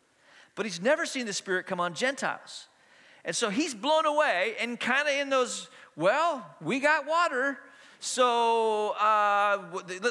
but 0.56 0.66
he's 0.66 0.82
never 0.82 1.06
seen 1.06 1.26
the 1.26 1.34
Spirit 1.34 1.68
come 1.68 1.80
on 1.80 1.94
Gentiles. 1.94 2.68
And 3.24 3.36
so 3.36 3.50
he's 3.50 3.76
blown 3.76 4.06
away 4.06 4.56
and 4.60 4.80
kind 4.80 5.08
of 5.08 5.14
in 5.14 5.30
those, 5.30 5.70
well, 5.96 6.44
we 6.60 6.80
got 6.80 7.06
water. 7.06 7.60
So 8.04 8.96
uh, 9.00 9.62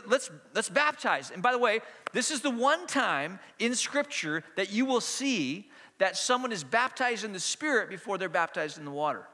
let's, 0.07 0.31
let's 0.55 0.69
baptize. 0.69 1.33
And 1.33 1.43
by 1.43 1.51
the 1.51 1.59
way, 1.59 1.81
this 2.13 2.31
is 2.31 2.41
the 2.41 2.51
one 2.51 2.87
time 2.87 3.41
in 3.59 3.75
Scripture 3.75 4.45
that 4.55 4.73
you 4.73 4.87
will 4.87 5.01
see 5.01 5.69
that 5.99 6.17
someone 6.17 6.53
is 6.53 6.63
baptized 6.63 7.25
in 7.25 7.33
the 7.33 7.41
Spirit 7.41 7.91
before 7.91 8.17
they're 8.17 8.29
baptized 8.29 8.79
in 8.79 8.85
the 8.85 8.93
water. 8.93 9.27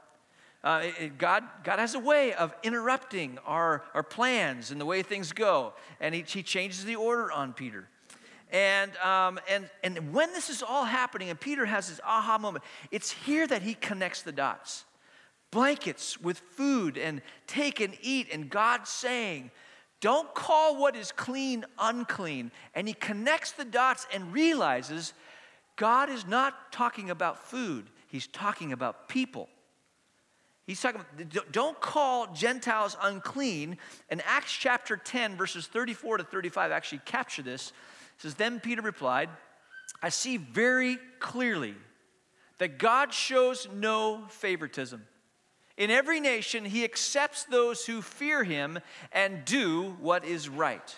Uh, 0.63 0.85
it, 0.99 1.19
God, 1.19 1.43
God 1.63 1.77
has 1.77 1.93
a 1.93 1.99
way 1.99 2.33
of 2.33 2.51
interrupting 2.63 3.37
our, 3.45 3.83
our 3.93 4.01
plans 4.01 4.71
and 4.71 4.81
the 4.81 4.85
way 4.85 5.03
things 5.03 5.31
go, 5.33 5.73
and 5.99 6.15
He, 6.15 6.23
he 6.23 6.41
changes 6.41 6.83
the 6.83 6.95
order 6.95 7.31
on 7.31 7.53
Peter. 7.53 7.87
And, 8.51 8.97
um, 8.97 9.39
and, 9.47 9.69
and 9.83 10.13
when 10.13 10.33
this 10.33 10.49
is 10.49 10.63
all 10.63 10.85
happening, 10.85 11.29
and 11.29 11.39
Peter 11.39 11.65
has 11.65 11.89
his 11.89 12.01
aha 12.03 12.39
moment, 12.39 12.63
it's 12.91 13.11
here 13.11 13.45
that 13.45 13.61
he 13.61 13.75
connects 13.75 14.23
the 14.23 14.31
dots 14.31 14.85
blankets 15.51 16.19
with 16.19 16.39
food 16.39 16.97
and 16.97 17.21
take 17.45 17.79
and 17.79 17.95
eat, 18.01 18.27
and 18.31 18.49
God 18.49 18.87
saying, 18.87 19.51
Don't 20.01 20.33
call 20.33 20.79
what 20.79 20.95
is 20.95 21.11
clean 21.11 21.65
unclean. 21.79 22.51
And 22.75 22.87
he 22.87 22.93
connects 22.93 23.51
the 23.51 23.65
dots 23.65 24.07
and 24.13 24.33
realizes 24.33 25.13
God 25.75 26.09
is 26.09 26.27
not 26.27 26.71
talking 26.71 27.09
about 27.09 27.47
food, 27.47 27.89
he's 28.07 28.27
talking 28.27 28.71
about 28.73 29.07
people. 29.07 29.49
He's 30.65 30.81
talking 30.81 30.99
about, 30.99 31.53
don't 31.53 31.79
call 31.79 32.33
Gentiles 32.33 32.97
unclean. 33.01 33.77
And 34.09 34.21
Acts 34.25 34.51
chapter 34.51 34.97
10, 34.97 35.37
verses 35.37 35.65
34 35.65 36.17
to 36.17 36.23
35 36.25 36.71
actually 36.73 36.99
capture 37.05 37.41
this. 37.41 37.69
It 38.17 38.23
says, 38.23 38.35
Then 38.35 38.59
Peter 38.59 38.81
replied, 38.81 39.29
I 40.03 40.09
see 40.09 40.35
very 40.35 40.97
clearly 41.19 41.73
that 42.57 42.79
God 42.79 43.13
shows 43.13 43.69
no 43.73 44.25
favoritism. 44.27 45.05
In 45.77 45.91
every 45.91 46.19
nation, 46.19 46.65
he 46.65 46.83
accepts 46.83 47.43
those 47.43 47.85
who 47.85 48.01
fear 48.01 48.43
him 48.43 48.79
and 49.11 49.45
do 49.45 49.95
what 49.99 50.25
is 50.25 50.49
right. 50.49 50.95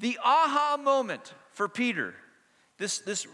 The 0.00 0.18
aha 0.24 0.76
moment 0.82 1.34
for 1.50 1.68
Peter, 1.68 2.14
this, 2.78 2.98
this, 2.98 3.26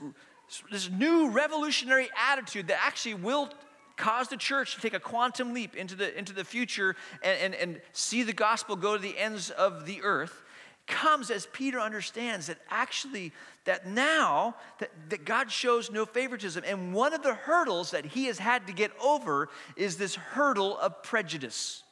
this 0.71 0.91
new 0.91 1.31
revolutionary 1.31 2.11
attitude 2.31 2.69
that 2.69 2.81
actually 2.85 3.15
will 3.15 3.49
cause 3.97 4.29
the 4.29 4.37
church 4.37 4.75
to 4.75 4.81
take 4.81 4.95
a 4.95 5.01
quantum 5.01 5.55
leap 5.55 5.75
into 5.75 5.95
the, 5.95 6.17
into 6.17 6.35
the 6.35 6.45
future 6.45 6.95
and, 7.23 7.41
and, 7.41 7.55
and 7.55 7.81
see 7.93 8.23
the 8.23 8.33
gospel 8.33 8.77
go 8.77 8.95
to 8.95 9.03
the 9.03 9.19
ends 9.19 9.51
of 9.51 9.87
the 9.87 10.03
earth 10.03 10.43
comes 10.89 11.31
as 11.31 11.47
Peter 11.53 11.79
understands 11.79 12.49
that 12.49 12.59
actually 12.71 13.33
that 13.65 13.87
now 13.87 14.57
that, 14.79 14.91
that 15.11 15.25
God 15.25 15.53
shows 15.53 15.91
no 15.91 16.07
favoritism. 16.07 16.65
And 16.67 16.93
one 16.93 17.13
of 17.13 17.23
the 17.23 17.35
hurdles 17.35 17.93
that 17.93 18.07
he 18.07 18.25
has 18.25 18.39
had 18.39 18.67
to 18.67 18.73
get 18.73 18.91
over 19.01 19.49
is 19.77 19.97
this 19.97 20.17
hurdle 20.17 20.77
of 20.79 21.03
prejudice. 21.03 21.85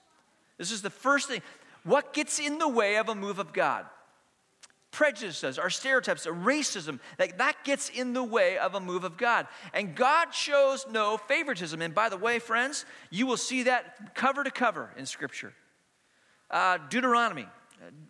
This 0.59 0.73
is 0.73 0.83
the 0.83 0.91
first 0.91 1.29
thing. 1.29 1.43
What 1.85 2.15
gets 2.15 2.41
in 2.41 2.59
the 2.59 2.69
way 2.69 2.97
of 2.97 3.09
a 3.09 3.15
move 3.15 3.39
of 3.39 3.53
God? 3.53 3.85
Prejudices, 4.91 5.59
our 5.59 5.69
stereotypes, 5.69 6.27
our 6.27 6.33
racism, 6.33 6.99
like 7.19 7.37
that 7.37 7.57
gets 7.65 7.91
in 7.91 8.15
the 8.15 8.25
way 8.25 8.57
of 8.57 8.75
a 8.75 8.81
move 8.81 9.05
of 9.05 9.19
God. 9.19 9.47
And 9.75 9.95
God 9.95 10.33
shows 10.33 10.87
no 10.91 11.19
favoritism. 11.19 11.83
And 11.83 11.95
by 11.95 12.09
the 12.09 12.17
way, 12.17 12.39
friends, 12.39 12.87
you 13.11 13.27
will 13.27 13.37
see 13.37 13.65
that 13.65 14.15
cover 14.15 14.43
to 14.43 14.51
cover 14.51 14.91
in 14.97 15.05
Scripture. 15.05 15.53
Uh, 16.51 16.79
Deuteronomy 16.89 17.47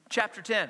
chapter 0.08 0.42
10 0.42 0.68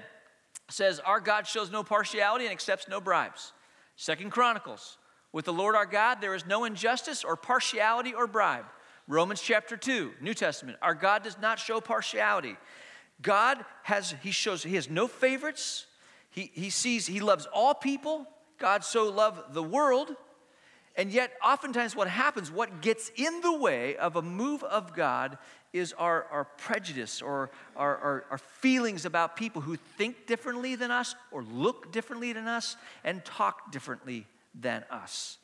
says, 0.68 1.00
Our 1.00 1.20
God 1.20 1.46
shows 1.46 1.70
no 1.70 1.82
partiality 1.82 2.44
and 2.44 2.52
accepts 2.52 2.88
no 2.88 3.00
bribes. 3.00 3.52
Second 3.96 4.30
Chronicles, 4.30 4.98
with 5.32 5.44
the 5.44 5.52
Lord 5.52 5.74
our 5.74 5.86
God, 5.86 6.20
there 6.20 6.34
is 6.34 6.46
no 6.46 6.64
injustice 6.64 7.24
or 7.24 7.36
partiality 7.36 8.14
or 8.14 8.26
bribe. 8.26 8.66
Romans 9.08 9.40
chapter 9.40 9.76
2, 9.76 10.14
New 10.20 10.34
Testament, 10.34 10.78
our 10.82 10.94
God 10.94 11.22
does 11.22 11.38
not 11.40 11.58
show 11.58 11.80
partiality. 11.80 12.56
God 13.22 13.64
has, 13.84 14.14
he 14.22 14.30
shows, 14.30 14.62
he 14.62 14.74
has 14.74 14.90
no 14.90 15.06
favorites. 15.06 15.86
He, 16.30 16.50
he 16.52 16.70
sees, 16.70 17.06
he 17.06 17.20
loves 17.20 17.46
all 17.52 17.74
people. 17.74 18.26
God 18.58 18.84
so 18.84 19.08
loved 19.10 19.54
the 19.54 19.62
world. 19.62 20.16
And 20.96 21.12
yet, 21.12 21.32
oftentimes, 21.44 21.94
what 21.94 22.08
happens, 22.08 22.50
what 22.50 22.80
gets 22.80 23.10
in 23.14 23.42
the 23.42 23.56
way 23.56 23.96
of 23.96 24.16
a 24.16 24.22
move 24.22 24.64
of 24.64 24.94
God 24.94 25.38
is 25.78 25.92
our, 25.94 26.24
our 26.30 26.44
prejudice 26.44 27.22
or 27.22 27.50
our, 27.76 27.96
our, 27.98 28.24
our, 28.30 28.38
feelings 28.38 29.04
about 29.04 29.36
people 29.36 29.62
who 29.62 29.76
think 29.76 30.26
differently 30.26 30.74
than 30.74 30.90
us 30.90 31.14
or 31.30 31.42
look 31.42 31.92
differently 31.92 32.32
than 32.32 32.48
us 32.48 32.76
and 33.04 33.24
talk 33.24 33.70
differently 33.70 34.26
than 34.54 34.84
us. 34.90 35.38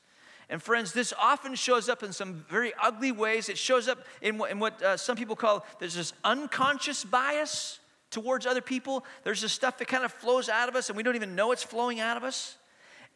And 0.49 0.63
friends, 0.63 0.93
this 0.93 1.13
often 1.19 1.55
shows 1.55 1.89
up 1.89 2.03
in 2.03 2.13
some 2.13 2.45
very 2.49 2.73
ugly 2.81 3.13
ways. 3.13 3.49
It 3.49 3.59
shows 3.59 3.89
up 3.89 3.99
in 4.21 4.39
what, 4.39 4.51
in 4.51 4.59
what 4.59 4.83
uh, 4.83 4.97
some 4.97 5.17
people 5.17 5.37
call 5.37 5.65
there's 5.79 5.95
this 5.95 6.13
unconscious 6.25 7.05
bias 7.05 7.79
towards 8.11 8.47
other 8.47 8.61
people. 8.61 9.05
There's 9.25 9.41
this 9.41 9.53
stuff 9.53 9.79
that 9.79 9.89
kind 9.89 10.05
of 10.05 10.13
flows 10.13 10.49
out 10.49 10.69
of 10.69 10.77
us 10.77 10.89
and 10.89 10.97
we 10.97 11.03
don't 11.03 11.17
even 11.17 11.35
know 11.35 11.53
it's 11.53 11.63
flowing 11.63 12.01
out 12.01 12.17
of 12.17 12.25
us. 12.25 12.57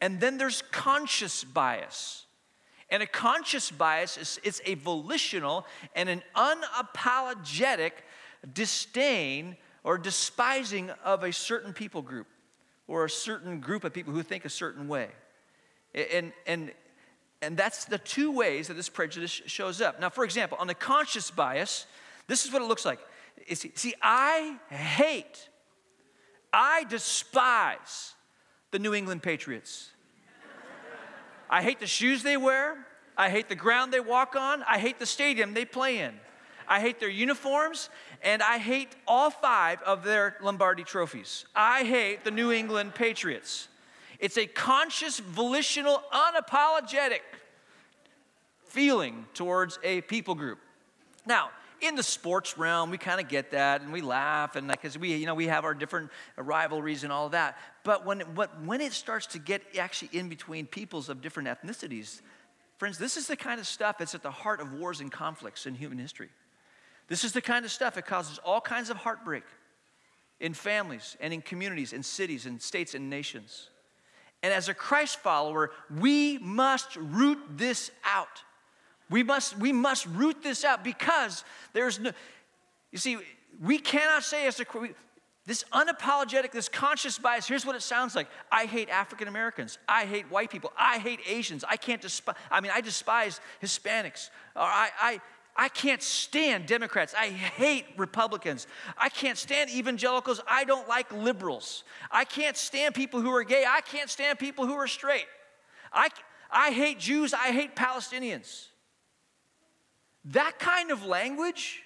And 0.01 0.19
then 0.19 0.37
there's 0.37 0.61
conscious 0.71 1.43
bias. 1.43 2.26
And 2.89 3.03
a 3.03 3.07
conscious 3.07 3.69
bias 3.69 4.17
is 4.17 4.39
it's 4.43 4.61
a 4.65 4.75
volitional 4.75 5.65
and 5.95 6.07
an 6.07 6.23
unapologetic 6.35 7.91
disdain 8.53 9.57
or 9.83 9.97
despising 9.97 10.89
of 11.03 11.23
a 11.23 11.33
certain 11.33 11.73
people 11.73 12.01
group 12.01 12.27
or 12.87 13.05
a 13.05 13.09
certain 13.09 13.59
group 13.59 13.83
of 13.83 13.93
people 13.93 14.13
who 14.13 14.23
think 14.23 14.45
a 14.45 14.49
certain 14.49 14.87
way. 14.87 15.09
And, 15.93 16.31
and, 16.45 16.71
and 17.41 17.57
that's 17.57 17.85
the 17.85 17.97
two 17.97 18.31
ways 18.31 18.67
that 18.67 18.75
this 18.75 18.89
prejudice 18.89 19.31
shows 19.31 19.81
up. 19.81 19.99
Now, 19.99 20.09
for 20.09 20.23
example, 20.23 20.57
on 20.59 20.67
the 20.67 20.73
conscious 20.73 21.29
bias, 21.29 21.85
this 22.27 22.45
is 22.45 22.53
what 22.53 22.61
it 22.61 22.67
looks 22.67 22.85
like. 22.85 22.99
See, 23.53 23.71
see, 23.75 23.93
I 24.01 24.57
hate, 24.69 25.49
I 26.51 26.85
despise 26.85 28.13
the 28.71 28.79
New 28.79 28.93
England 28.93 29.23
Patriots. 29.23 29.91
I 31.49 31.61
hate 31.61 31.79
the 31.79 31.87
shoes 31.87 32.23
they 32.23 32.37
wear. 32.37 32.77
I 33.17 33.29
hate 33.29 33.49
the 33.49 33.55
ground 33.55 33.91
they 33.91 33.99
walk 33.99 34.35
on. 34.35 34.63
I 34.63 34.77
hate 34.77 34.99
the 34.99 35.05
stadium 35.05 35.53
they 35.53 35.65
play 35.65 35.99
in. 35.99 36.13
I 36.67 36.81
hate 36.81 36.99
their 36.99 37.09
uniforms, 37.09 37.89
and 38.21 38.43
I 38.43 38.57
hate 38.57 38.89
all 39.07 39.29
five 39.29 39.81
of 39.83 40.03
their 40.03 40.35
Lombardi 40.41 40.83
trophies. 40.83 41.45
I 41.55 41.83
hate 41.83 42.25
the 42.25 42.31
New 42.31 42.51
England 42.51 42.93
Patriots. 42.93 43.69
It's 44.19 44.37
a 44.37 44.45
conscious, 44.45 45.19
volitional, 45.19 46.03
unapologetic 46.11 47.21
feeling 48.65 49.25
towards 49.33 49.79
a 49.83 50.01
people 50.01 50.35
group. 50.35 50.59
Now, 51.25 51.49
in 51.81 51.95
the 51.95 52.03
sports 52.03 52.57
realm, 52.57 52.89
we 52.89 52.97
kind 52.97 53.19
of 53.19 53.27
get 53.27 53.51
that 53.51 53.81
and 53.81 53.91
we 53.91 54.01
laugh 54.01 54.55
and 54.55 54.67
like, 54.67 54.81
because 54.81 54.97
we, 54.97 55.15
you 55.15 55.25
know, 55.25 55.35
we 55.35 55.47
have 55.47 55.65
our 55.65 55.73
different 55.73 56.09
rivalries 56.35 57.03
and 57.03 57.11
all 57.11 57.25
of 57.27 57.31
that. 57.33 57.57
But 57.83 58.05
when, 58.05 58.21
what, 58.35 58.61
when 58.63 58.81
it 58.81 58.93
starts 58.93 59.27
to 59.27 59.39
get 59.39 59.61
actually 59.77 60.09
in 60.17 60.29
between 60.29 60.65
peoples 60.65 61.09
of 61.09 61.21
different 61.21 61.49
ethnicities, 61.49 62.21
friends, 62.77 62.97
this 62.97 63.17
is 63.17 63.27
the 63.27 63.35
kind 63.35 63.59
of 63.59 63.67
stuff 63.67 63.97
that's 63.97 64.15
at 64.15 64.23
the 64.23 64.31
heart 64.31 64.59
of 64.59 64.73
wars 64.73 64.99
and 64.99 65.11
conflicts 65.11 65.65
in 65.65 65.75
human 65.75 65.97
history. 65.97 66.29
This 67.07 67.23
is 67.23 67.31
the 67.31 67.41
kind 67.41 67.65
of 67.65 67.71
stuff 67.71 67.95
that 67.95 68.05
causes 68.05 68.39
all 68.39 68.61
kinds 68.61 68.89
of 68.89 68.97
heartbreak 68.97 69.43
in 70.39 70.53
families 70.53 71.17
and 71.19 71.33
in 71.33 71.41
communities 71.41 71.93
and 71.93 72.05
cities 72.05 72.45
and 72.45 72.61
states 72.61 72.93
and 72.93 73.09
nations. 73.09 73.69
And 74.43 74.53
as 74.53 74.69
a 74.69 74.73
Christ 74.73 75.19
follower, 75.19 75.71
we 75.89 76.37
must 76.37 76.95
root 76.95 77.39
this 77.55 77.91
out. 78.03 78.43
We 79.09 79.23
must, 79.23 79.57
we 79.57 79.71
must 79.71 80.05
root 80.07 80.43
this 80.43 80.65
out 80.65 80.83
because 80.83 81.43
there's 81.73 81.99
no, 81.99 82.11
you 82.91 82.97
see, 82.97 83.17
we 83.61 83.79
cannot 83.79 84.23
say 84.23 84.47
as 84.47 84.59
a, 84.59 84.65
this 85.45 85.63
unapologetic, 85.71 86.51
this 86.51 86.67
conscious 86.67 87.17
bias, 87.17 87.47
here's 87.47 87.65
what 87.65 87.75
it 87.75 87.81
sounds 87.81 88.15
like. 88.15 88.27
I 88.51 88.65
hate 88.65 88.89
African 88.89 89.29
Americans. 89.29 89.77
I 89.87 90.05
hate 90.05 90.29
white 90.29 90.49
people. 90.49 90.73
I 90.77 90.97
hate 90.97 91.21
Asians. 91.25 91.63
I 91.67 91.77
can't 91.77 92.01
despise, 92.01 92.35
I 92.51 92.59
mean, 92.59 92.71
I 92.75 92.81
despise 92.81 93.39
Hispanics. 93.63 94.29
Or 94.57 94.63
I, 94.63 94.89
I, 95.01 95.21
I 95.55 95.69
can't 95.69 96.03
stand 96.03 96.65
Democrats. 96.65 97.15
I 97.17 97.29
hate 97.29 97.85
Republicans. 97.95 98.67
I 98.97 99.07
can't 99.07 99.37
stand 99.37 99.69
evangelicals. 99.69 100.41
I 100.47 100.65
don't 100.65 100.87
like 100.89 101.11
liberals. 101.13 101.85
I 102.11 102.25
can't 102.25 102.57
stand 102.57 102.93
people 102.93 103.21
who 103.21 103.33
are 103.33 103.43
gay. 103.43 103.63
I 103.67 103.79
can't 103.79 104.09
stand 104.09 104.39
people 104.39 104.67
who 104.67 104.73
are 104.73 104.87
straight. 104.87 105.25
I, 105.93 106.09
I 106.51 106.71
hate 106.71 106.99
Jews. 106.99 107.33
I 107.33 107.51
hate 107.53 107.73
Palestinians. 107.73 108.67
That 110.31 110.59
kind 110.59 110.91
of 110.91 111.05
language 111.05 111.83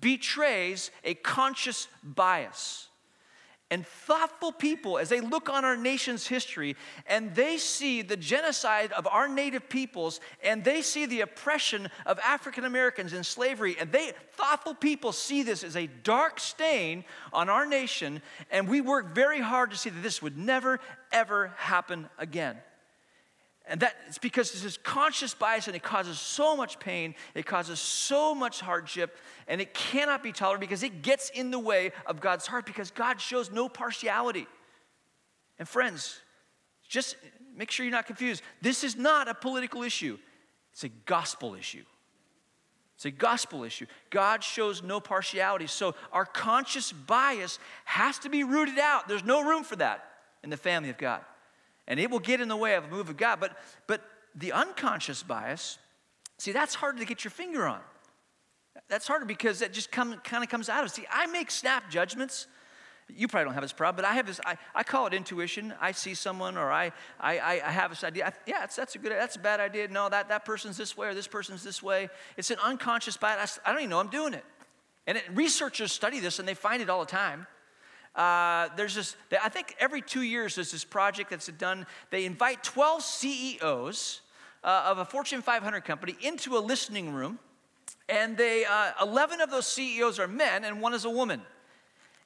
betrays 0.00 0.90
a 1.02 1.14
conscious 1.14 1.88
bias. 2.02 2.88
And 3.72 3.86
thoughtful 3.86 4.50
people, 4.50 4.98
as 4.98 5.08
they 5.08 5.20
look 5.20 5.48
on 5.48 5.64
our 5.64 5.76
nation's 5.76 6.26
history 6.26 6.74
and 7.06 7.32
they 7.36 7.56
see 7.56 8.02
the 8.02 8.16
genocide 8.16 8.90
of 8.90 9.06
our 9.06 9.28
native 9.28 9.68
peoples 9.68 10.18
and 10.42 10.64
they 10.64 10.82
see 10.82 11.06
the 11.06 11.20
oppression 11.20 11.88
of 12.04 12.18
African 12.18 12.64
Americans 12.64 13.12
in 13.12 13.22
slavery, 13.22 13.76
and 13.78 13.92
they, 13.92 14.10
thoughtful 14.32 14.74
people, 14.74 15.12
see 15.12 15.44
this 15.44 15.62
as 15.62 15.76
a 15.76 15.86
dark 15.86 16.40
stain 16.40 17.04
on 17.32 17.48
our 17.48 17.64
nation, 17.64 18.20
and 18.50 18.68
we 18.68 18.80
work 18.80 19.14
very 19.14 19.40
hard 19.40 19.70
to 19.70 19.76
see 19.76 19.90
that 19.90 20.02
this 20.02 20.20
would 20.20 20.36
never, 20.36 20.80
ever 21.12 21.52
happen 21.56 22.08
again. 22.18 22.56
And 23.70 23.78
that 23.80 23.94
it's 24.08 24.18
because 24.18 24.50
this 24.50 24.64
is 24.64 24.78
conscious 24.78 25.32
bias 25.32 25.68
and 25.68 25.76
it 25.76 25.82
causes 25.84 26.18
so 26.18 26.56
much 26.56 26.80
pain, 26.80 27.14
it 27.36 27.46
causes 27.46 27.78
so 27.78 28.34
much 28.34 28.60
hardship, 28.60 29.16
and 29.46 29.60
it 29.60 29.72
cannot 29.72 30.24
be 30.24 30.32
tolerated 30.32 30.68
because 30.68 30.82
it 30.82 31.02
gets 31.02 31.30
in 31.30 31.52
the 31.52 31.58
way 31.58 31.92
of 32.04 32.20
God's 32.20 32.48
heart 32.48 32.66
because 32.66 32.90
God 32.90 33.20
shows 33.20 33.52
no 33.52 33.68
partiality. 33.68 34.48
And 35.56 35.68
friends, 35.68 36.18
just 36.88 37.14
make 37.56 37.70
sure 37.70 37.86
you're 37.86 37.92
not 37.92 38.08
confused. 38.08 38.42
This 38.60 38.82
is 38.82 38.96
not 38.96 39.28
a 39.28 39.34
political 39.34 39.84
issue, 39.84 40.18
it's 40.72 40.82
a 40.82 40.88
gospel 40.88 41.54
issue. 41.54 41.84
It's 42.96 43.06
a 43.06 43.10
gospel 43.10 43.64
issue. 43.64 43.86
God 44.10 44.44
shows 44.44 44.82
no 44.82 45.00
partiality. 45.00 45.68
So 45.68 45.94
our 46.12 46.26
conscious 46.26 46.92
bias 46.92 47.58
has 47.86 48.18
to 48.18 48.28
be 48.28 48.44
rooted 48.44 48.78
out. 48.78 49.08
There's 49.08 49.24
no 49.24 49.42
room 49.42 49.64
for 49.64 49.76
that 49.76 50.04
in 50.44 50.50
the 50.50 50.58
family 50.58 50.90
of 50.90 50.98
God 50.98 51.22
and 51.90 51.98
it 51.98 52.08
will 52.08 52.20
get 52.20 52.40
in 52.40 52.48
the 52.48 52.56
way 52.56 52.76
of 52.76 52.84
a 52.84 52.88
move 52.88 53.10
of 53.10 53.16
God. 53.16 53.40
But, 53.40 53.56
but 53.88 54.00
the 54.34 54.52
unconscious 54.52 55.24
bias, 55.24 55.76
see, 56.38 56.52
that's 56.52 56.76
harder 56.76 57.00
to 57.00 57.04
get 57.04 57.24
your 57.24 57.32
finger 57.32 57.66
on. 57.66 57.80
That's 58.88 59.08
harder 59.08 59.26
because 59.26 59.60
it 59.60 59.72
just 59.72 59.90
come, 59.90 60.14
kind 60.22 60.44
of 60.44 60.48
comes 60.48 60.68
out 60.68 60.84
of. 60.84 60.90
See, 60.90 61.04
I 61.10 61.26
make 61.26 61.50
snap 61.50 61.90
judgments. 61.90 62.46
You 63.08 63.26
probably 63.26 63.46
don't 63.46 63.54
have 63.54 63.64
this 63.64 63.72
problem, 63.72 63.96
but 63.96 64.08
I 64.08 64.14
have 64.14 64.26
this. 64.28 64.40
I, 64.46 64.56
I 64.72 64.84
call 64.84 65.08
it 65.08 65.14
intuition. 65.14 65.74
I 65.80 65.90
see 65.90 66.14
someone, 66.14 66.56
or 66.56 66.70
I, 66.70 66.92
I, 67.18 67.60
I 67.60 67.70
have 67.72 67.90
this 67.90 68.04
idea. 68.04 68.28
I, 68.28 68.32
yeah, 68.46 68.64
that's, 68.64 68.94
a 68.94 68.98
good. 68.98 69.10
That's 69.10 69.34
a 69.34 69.40
bad 69.40 69.58
idea. 69.58 69.88
No, 69.88 70.08
that, 70.08 70.28
that 70.28 70.44
person's 70.44 70.76
this 70.76 70.96
way, 70.96 71.08
or 71.08 71.14
this 71.14 71.26
person's 71.26 71.64
this 71.64 71.82
way. 71.82 72.08
It's 72.36 72.52
an 72.52 72.58
unconscious 72.62 73.16
bias. 73.16 73.58
I 73.66 73.72
don't 73.72 73.80
even 73.80 73.90
know 73.90 73.98
I'm 73.98 74.10
doing 74.10 74.34
it. 74.34 74.44
And 75.08 75.18
it, 75.18 75.24
researchers 75.34 75.90
study 75.90 76.20
this, 76.20 76.38
and 76.38 76.46
they 76.46 76.54
find 76.54 76.80
it 76.80 76.88
all 76.88 77.00
the 77.00 77.10
time. 77.10 77.48
Uh, 78.14 78.68
there's 78.76 78.94
this, 78.94 79.16
I 79.42 79.48
think 79.48 79.76
every 79.78 80.02
two 80.02 80.22
years 80.22 80.56
there's 80.56 80.72
this 80.72 80.84
project 80.84 81.30
that's 81.30 81.46
done. 81.46 81.86
They 82.10 82.24
invite 82.24 82.62
12 82.64 83.02
CEOs 83.02 84.20
uh, 84.64 84.84
of 84.86 84.98
a 84.98 85.04
Fortune 85.04 85.42
500 85.42 85.84
company 85.84 86.16
into 86.20 86.56
a 86.56 86.60
listening 86.60 87.12
room, 87.12 87.38
and 88.08 88.36
they, 88.36 88.64
uh, 88.64 88.92
11 89.00 89.40
of 89.40 89.50
those 89.50 89.66
CEOs 89.66 90.18
are 90.18 90.28
men, 90.28 90.64
and 90.64 90.80
one 90.80 90.92
is 90.92 91.04
a 91.04 91.10
woman. 91.10 91.42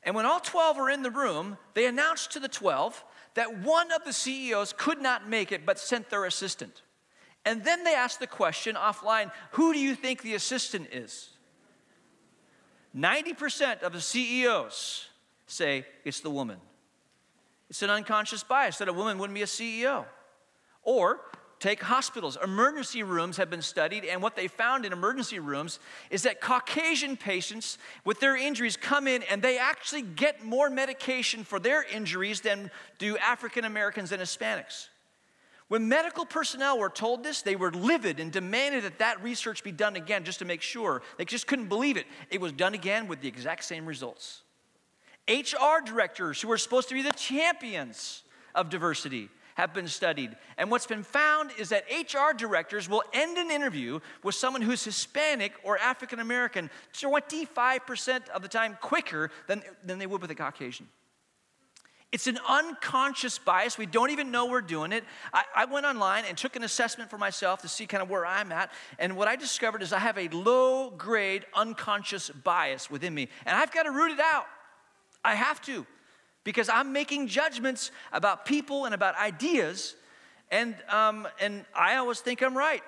And 0.03 0.15
when 0.15 0.27
all 0.27 0.41
12 0.41 0.79
are 0.79 0.91
in 0.91 1.03
the 1.03 1.11
room, 1.11 1.59
they 1.75 1.87
announced 1.87 2.33
to 2.33 2.41
the 2.41 2.49
12 2.49 3.05
that 3.35 3.59
one 3.59 3.91
of 3.93 4.05
the 4.05 4.13
CEOs 4.13 4.75
could 4.77 5.01
not 5.01 5.29
make 5.29 5.53
it 5.53 5.67
but 5.67 5.79
sent 5.79 6.11
their 6.11 6.25
assistant. 6.25 6.83
And 7.45 7.65
then 7.65 7.85
they 7.85 7.95
asked 7.95 8.21
the 8.21 8.27
question 8.27 8.75
offline 8.75 9.31
who 9.53 9.73
do 9.73 9.79
you 9.79 9.95
think 9.95 10.23
the 10.23 10.35
assistant 10.35 10.89
is? 10.93 11.31
90% 12.97 13.83
of 13.83 13.93
the 13.93 14.01
CEOs 14.01 15.09
say 15.47 15.85
it's 16.05 16.21
the 16.21 16.31
woman. 16.31 16.59
It's 17.71 17.83
an 17.83 17.91
unconscious 17.91 18.43
bias 18.43 18.79
that 18.79 18.89
a 18.89 18.93
woman 18.93 19.19
wouldn't 19.19 19.35
be 19.35 19.43
a 19.43 19.47
CEO. 19.47 20.05
Or 20.83 21.21
take 21.61 21.83
hospitals. 21.83 22.37
Emergency 22.45 23.03
rooms 23.03 23.39
have 23.39 23.49
been 23.49 23.63
studied, 23.63 24.05
and 24.05 24.21
what 24.21 24.37
they 24.37 24.49
found 24.49 24.85
in 24.85 24.93
emergency 24.93 25.39
rooms 25.39 25.79
is 26.11 26.25
that 26.25 26.41
Caucasian 26.41 27.17
patients 27.17 27.79
with 28.05 28.21
their 28.21 28.37
injuries 28.37 28.77
come 28.77 29.09
in 29.09 29.23
and 29.25 29.41
they 29.41 29.57
actually 29.59 30.03
get 30.03 30.45
more 30.45 30.69
medication 30.69 31.43
for 31.43 31.59
their 31.59 31.83
injuries 31.83 32.43
than 32.43 32.71
do 32.99 33.17
African 33.17 33.65
Americans 33.65 34.13
and 34.13 34.21
Hispanics. 34.21 34.89
When 35.69 35.89
medical 35.89 36.27
personnel 36.27 36.79
were 36.79 36.91
told 36.91 37.25
this, 37.25 37.41
they 37.41 37.57
were 37.57 37.73
livid 37.73 38.21
and 38.21 38.31
demanded 38.31 38.85
that 38.85 38.99
that 38.99 39.23
research 39.23 39.65
be 39.65 39.73
done 39.73 39.97
again 39.97 40.25
just 40.25 40.41
to 40.41 40.45
make 40.45 40.61
sure. 40.61 41.01
They 41.17 41.25
just 41.25 41.47
couldn't 41.47 41.69
believe 41.69 41.97
it. 41.97 42.07
It 42.31 42.41
was 42.41 42.53
done 42.53 42.75
again 42.75 43.09
with 43.09 43.23
the 43.23 43.29
exact 43.29 43.65
same 43.65 43.87
results. 43.87 44.43
HR 45.29 45.85
directors, 45.85 46.41
who 46.41 46.51
are 46.51 46.59
supposed 46.59 46.89
to 46.89 46.95
be 46.95 47.03
the 47.03 47.13
champions 47.13 48.23
of 48.55 48.69
diversity, 48.69 49.31
have 49.55 49.73
been 49.73 49.89
studied. 49.89 50.37
And 50.59 50.71
what's 50.71 50.87
been 50.87 51.03
found 51.03 51.51
is 51.59 51.71
that 51.71 51.85
HR 51.91 52.37
directors 52.37 52.89
will 52.89 53.05
end 53.13 53.39
an 53.39 53.51
interview 53.51 54.01
with 54.23 54.35
someone 54.35 54.63
who's 54.63 54.85
Hispanic 54.85 55.53
or 55.63 55.79
African 55.79 56.19
American 56.19 56.71
25% 56.93 58.29
of 58.31 58.43
the 58.43 58.49
time 58.49 58.77
quicker 58.81 59.31
than, 59.47 59.63
than 59.85 59.99
they 59.99 60.07
would 60.07 60.21
with 60.21 60.31
a 60.31 60.35
Caucasian. 60.35 60.89
It's 62.13 62.29
an 62.29 62.39
unconscious 62.49 63.39
bias. 63.39 63.77
We 63.77 63.87
don't 63.87 64.11
even 64.11 64.31
know 64.31 64.47
we're 64.47 64.61
doing 64.61 64.93
it. 64.93 65.03
I, 65.33 65.43
I, 65.57 65.65
went 65.65 65.85
online 65.85 66.25
and 66.29 66.39
took 66.39 66.55
an 66.55 66.63
assessment 66.63 67.11
for 67.11 67.19
myself 67.19 67.63
to 67.63 67.69
see 67.69 67.87
kind 67.87 68.05
of 68.05 68.09
where 68.09 68.25
I'm 68.25 68.53
at. 68.53 68.71
And 69.01 69.17
what 69.17 69.27
I 69.27 69.35
discovered 69.35 69.83
is 69.83 69.93
I 69.93 69.99
have 69.99 70.17
a 70.17 70.29
low 70.29 70.91
grade 70.91 71.45
unconscious 71.55 72.31
bias 72.31 72.89
within 72.89 73.13
me. 73.15 73.29
And 73.45 73.57
I've 73.57 73.73
got 73.73 73.83
to 73.83 73.91
root 73.91 74.13
it 74.13 74.21
out. 74.21 74.47
I 75.25 75.35
have 75.35 75.61
to 75.63 75.87
because 76.45 76.69
I'm 76.69 76.93
making 76.93 77.29
judgments 77.29 77.91
about 78.13 78.45
people 78.45 78.85
and 78.85 78.95
about 78.95 79.17
ideas. 79.17 79.97
And, 80.51 80.77
um, 80.89 81.27
and 81.41 81.65
I 81.75 81.97
always 81.97 82.21
think 82.21 82.43
I'm 82.43 82.57
right. 82.57 82.83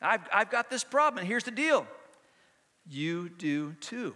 I've, 0.00 0.22
I've 0.32 0.50
got 0.50 0.70
this 0.70 0.84
problem. 0.84 1.18
And 1.18 1.28
here's 1.28 1.44
the 1.44 1.50
deal 1.50 1.86
you 2.88 3.28
do 3.28 3.72
too. 3.80 4.14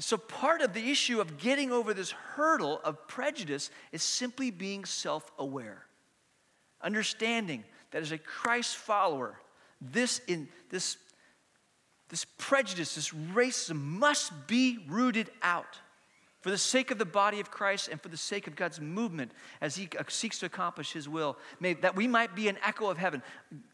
So, 0.00 0.16
part 0.16 0.60
of 0.60 0.74
the 0.74 0.90
issue 0.90 1.20
of 1.20 1.38
getting 1.38 1.72
over 1.72 1.92
this 1.92 2.10
hurdle 2.10 2.80
of 2.84 3.08
prejudice 3.08 3.70
is 3.90 4.02
simply 4.02 4.50
being 4.52 4.84
self 4.84 5.32
aware, 5.38 5.86
understanding 6.80 7.64
that 7.90 8.02
as 8.02 8.12
a 8.12 8.18
Christ 8.18 8.76
follower, 8.76 9.40
this, 9.80 10.20
in, 10.28 10.48
this, 10.70 10.98
this 12.10 12.24
prejudice, 12.36 12.94
this 12.94 13.10
racism 13.10 13.80
must 13.80 14.46
be 14.46 14.78
rooted 14.88 15.30
out 15.42 15.80
for 16.40 16.50
the 16.50 16.58
sake 16.58 16.90
of 16.90 16.98
the 16.98 17.04
body 17.04 17.40
of 17.40 17.50
Christ 17.50 17.88
and 17.88 18.00
for 18.00 18.08
the 18.08 18.16
sake 18.16 18.46
of 18.46 18.54
God's 18.54 18.80
movement 18.80 19.32
as 19.60 19.76
He 19.76 19.88
seeks 20.08 20.38
to 20.40 20.46
accomplish 20.46 20.92
His 20.92 21.08
will, 21.08 21.36
may, 21.58 21.74
that 21.74 21.96
we 21.96 22.06
might 22.06 22.36
be 22.36 22.48
an 22.48 22.58
echo 22.64 22.88
of 22.88 22.98
heaven. 22.98 23.22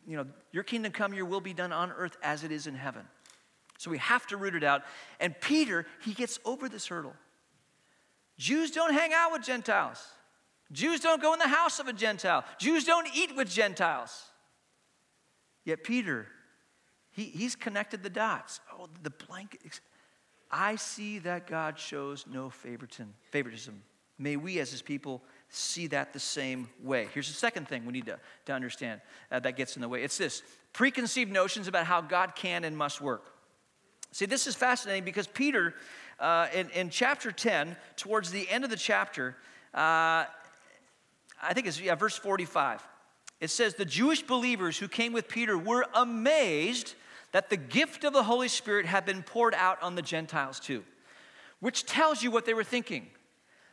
You 0.06 0.16
know, 0.16 0.26
your 0.52 0.62
kingdom 0.62 0.92
come, 0.92 1.12
your 1.12 1.26
will 1.26 1.40
be 1.40 1.52
done 1.52 1.72
on 1.72 1.92
earth 1.92 2.16
as 2.22 2.42
it 2.42 2.50
is 2.50 2.66
in 2.66 2.74
heaven. 2.74 3.02
So 3.78 3.90
we 3.90 3.98
have 3.98 4.26
to 4.28 4.36
root 4.36 4.54
it 4.54 4.64
out. 4.64 4.82
And 5.20 5.38
Peter, 5.40 5.86
he 6.02 6.14
gets 6.14 6.38
over 6.44 6.68
this 6.68 6.86
hurdle. 6.86 7.14
Jews 8.38 8.70
don't 8.70 8.94
hang 8.94 9.12
out 9.12 9.32
with 9.32 9.42
Gentiles. 9.42 10.02
Jews 10.72 11.00
don't 11.00 11.20
go 11.20 11.32
in 11.34 11.38
the 11.38 11.48
house 11.48 11.78
of 11.78 11.88
a 11.88 11.92
Gentile. 11.92 12.44
Jews 12.58 12.84
don't 12.84 13.06
eat 13.14 13.36
with 13.36 13.48
Gentiles. 13.50 14.24
Yet 15.64 15.84
Peter, 15.84 16.26
he, 17.10 17.24
he's 17.24 17.54
connected 17.54 18.02
the 18.02 18.10
dots. 18.10 18.60
Oh, 18.72 18.88
the 19.02 19.10
blanket. 19.10 19.80
I 20.56 20.76
see 20.76 21.18
that 21.20 21.48
God 21.48 21.80
shows 21.80 22.26
no 22.30 22.48
favoritism. 22.48 23.82
May 24.18 24.36
we 24.36 24.60
as 24.60 24.70
his 24.70 24.82
people 24.82 25.20
see 25.48 25.88
that 25.88 26.12
the 26.12 26.20
same 26.20 26.68
way. 26.80 27.08
Here's 27.12 27.26
the 27.26 27.34
second 27.34 27.66
thing 27.66 27.84
we 27.84 27.92
need 27.92 28.06
to, 28.06 28.20
to 28.46 28.52
understand 28.52 29.00
uh, 29.32 29.40
that 29.40 29.56
gets 29.56 29.74
in 29.74 29.82
the 29.82 29.88
way 29.88 30.04
it's 30.04 30.16
this 30.16 30.42
preconceived 30.72 31.32
notions 31.32 31.66
about 31.66 31.86
how 31.86 32.00
God 32.00 32.36
can 32.36 32.62
and 32.62 32.76
must 32.76 33.00
work. 33.00 33.32
See, 34.12 34.26
this 34.26 34.46
is 34.46 34.54
fascinating 34.54 35.04
because 35.04 35.26
Peter, 35.26 35.74
uh, 36.20 36.46
in, 36.54 36.70
in 36.70 36.88
chapter 36.88 37.32
10, 37.32 37.76
towards 37.96 38.30
the 38.30 38.48
end 38.48 38.62
of 38.62 38.70
the 38.70 38.76
chapter, 38.76 39.36
uh, 39.74 40.24
I 41.42 41.52
think 41.52 41.66
it's 41.66 41.80
yeah, 41.80 41.96
verse 41.96 42.16
45, 42.16 42.80
it 43.40 43.50
says, 43.50 43.74
The 43.74 43.84
Jewish 43.84 44.22
believers 44.22 44.78
who 44.78 44.86
came 44.86 45.12
with 45.12 45.26
Peter 45.26 45.58
were 45.58 45.84
amazed 45.94 46.94
that 47.34 47.50
the 47.50 47.56
gift 47.56 48.04
of 48.04 48.12
the 48.12 48.22
Holy 48.22 48.46
Spirit 48.46 48.86
had 48.86 49.04
been 49.04 49.20
poured 49.20 49.54
out 49.54 49.82
on 49.82 49.96
the 49.96 50.02
Gentiles 50.02 50.60
too, 50.60 50.84
which 51.58 51.84
tells 51.84 52.22
you 52.22 52.30
what 52.30 52.46
they 52.46 52.54
were 52.54 52.62
thinking 52.62 53.08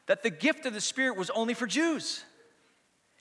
that 0.08 0.24
the 0.24 0.32
gift 0.32 0.66
of 0.66 0.74
the 0.74 0.82
Spirit 0.82 1.16
was 1.16 1.30
only 1.30 1.54
for 1.54 1.68
Jews. 1.68 2.24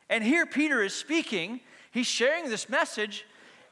And 0.08 0.24
here 0.24 0.46
Peter 0.46 0.82
is 0.82 0.94
speaking, 0.94 1.60
he's 1.90 2.06
sharing 2.06 2.48
this 2.48 2.70
message, 2.70 3.26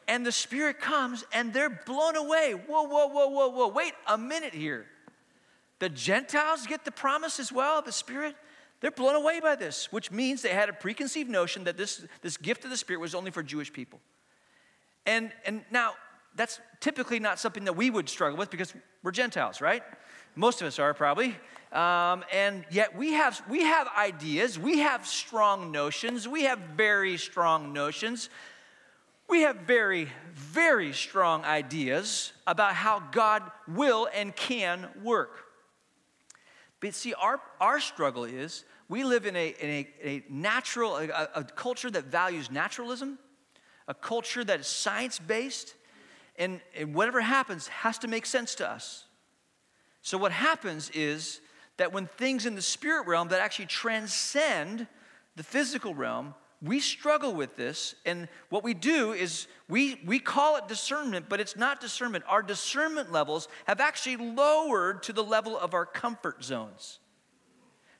and 0.06 0.26
the 0.26 0.30
Spirit 0.30 0.78
comes 0.78 1.24
and 1.32 1.54
they're 1.54 1.70
blown 1.70 2.16
away. 2.16 2.52
Whoa, 2.52 2.82
whoa, 2.82 3.06
whoa, 3.06 3.28
whoa, 3.28 3.48
whoa. 3.48 3.68
Wait 3.68 3.94
a 4.06 4.18
minute 4.18 4.52
here. 4.52 4.84
The 5.78 5.88
Gentiles 5.88 6.66
get 6.66 6.84
the 6.84 6.92
promise 6.92 7.40
as 7.40 7.50
well 7.50 7.78
of 7.78 7.86
the 7.86 7.92
Spirit? 7.92 8.36
They're 8.82 8.90
blown 8.90 9.14
away 9.14 9.40
by 9.40 9.56
this, 9.56 9.90
which 9.90 10.10
means 10.10 10.42
they 10.42 10.50
had 10.50 10.68
a 10.68 10.74
preconceived 10.74 11.30
notion 11.30 11.64
that 11.64 11.78
this, 11.78 12.04
this 12.20 12.36
gift 12.36 12.64
of 12.64 12.70
the 12.70 12.76
Spirit 12.76 13.00
was 13.00 13.14
only 13.14 13.30
for 13.30 13.42
Jewish 13.42 13.72
people. 13.72 14.00
And, 15.06 15.32
and 15.46 15.64
now, 15.70 15.94
that's 16.38 16.58
typically 16.80 17.20
not 17.20 17.38
something 17.38 17.64
that 17.64 17.74
we 17.74 17.90
would 17.90 18.08
struggle 18.08 18.38
with 18.38 18.50
because 18.50 18.72
we're 19.02 19.10
Gentiles, 19.10 19.60
right? 19.60 19.82
Most 20.34 20.62
of 20.62 20.66
us 20.66 20.78
are 20.78 20.94
probably. 20.94 21.36
Um, 21.70 22.24
and 22.32 22.64
yet 22.70 22.96
we 22.96 23.12
have, 23.12 23.42
we 23.50 23.64
have 23.64 23.88
ideas, 23.98 24.58
we 24.58 24.78
have 24.78 25.06
strong 25.06 25.70
notions, 25.70 26.26
we 26.26 26.44
have 26.44 26.58
very 26.76 27.18
strong 27.18 27.74
notions 27.74 28.30
we 29.28 29.42
have 29.42 29.56
very, 29.56 30.08
very 30.32 30.92
strong 30.94 31.44
ideas 31.44 32.32
about 32.46 32.74
how 32.74 33.00
God 33.12 33.42
will 33.68 34.08
and 34.14 34.34
can 34.34 34.88
work. 35.02 35.44
But 36.80 36.94
see, 36.94 37.12
our, 37.12 37.40
our 37.60 37.78
struggle 37.78 38.24
is 38.24 38.64
we 38.88 39.04
live 39.04 39.26
in 39.26 39.36
a, 39.36 39.54
in 39.60 39.68
a, 39.68 39.88
a 40.02 40.24
natural, 40.30 40.96
a, 40.96 41.28
a 41.34 41.44
culture 41.44 41.90
that 41.90 42.04
values 42.04 42.50
naturalism, 42.50 43.18
a 43.86 43.92
culture 43.92 44.44
that 44.44 44.60
is 44.60 44.66
science 44.66 45.18
based, 45.18 45.74
and, 46.38 46.60
and 46.76 46.94
whatever 46.94 47.20
happens 47.20 47.68
has 47.68 47.98
to 47.98 48.08
make 48.08 48.26
sense 48.26 48.54
to 48.56 48.68
us. 48.68 49.04
So, 50.02 50.16
what 50.16 50.32
happens 50.32 50.90
is 50.94 51.40
that 51.76 51.92
when 51.92 52.06
things 52.06 52.46
in 52.46 52.54
the 52.54 52.62
spirit 52.62 53.06
realm 53.06 53.28
that 53.28 53.40
actually 53.40 53.66
transcend 53.66 54.86
the 55.36 55.42
physical 55.42 55.94
realm 55.94 56.34
we 56.60 56.80
struggle 56.80 57.34
with 57.34 57.56
this, 57.56 57.94
and 58.04 58.28
what 58.48 58.64
we 58.64 58.74
do 58.74 59.12
is 59.12 59.46
we, 59.68 60.00
we 60.04 60.18
call 60.18 60.56
it 60.56 60.66
discernment, 60.66 61.26
but 61.28 61.38
it's 61.38 61.56
not 61.56 61.80
discernment. 61.80 62.24
Our 62.26 62.42
discernment 62.42 63.12
levels 63.12 63.46
have 63.66 63.80
actually 63.80 64.16
lowered 64.16 65.04
to 65.04 65.12
the 65.12 65.22
level 65.22 65.56
of 65.56 65.72
our 65.72 65.86
comfort 65.86 66.42
zones. 66.42 66.98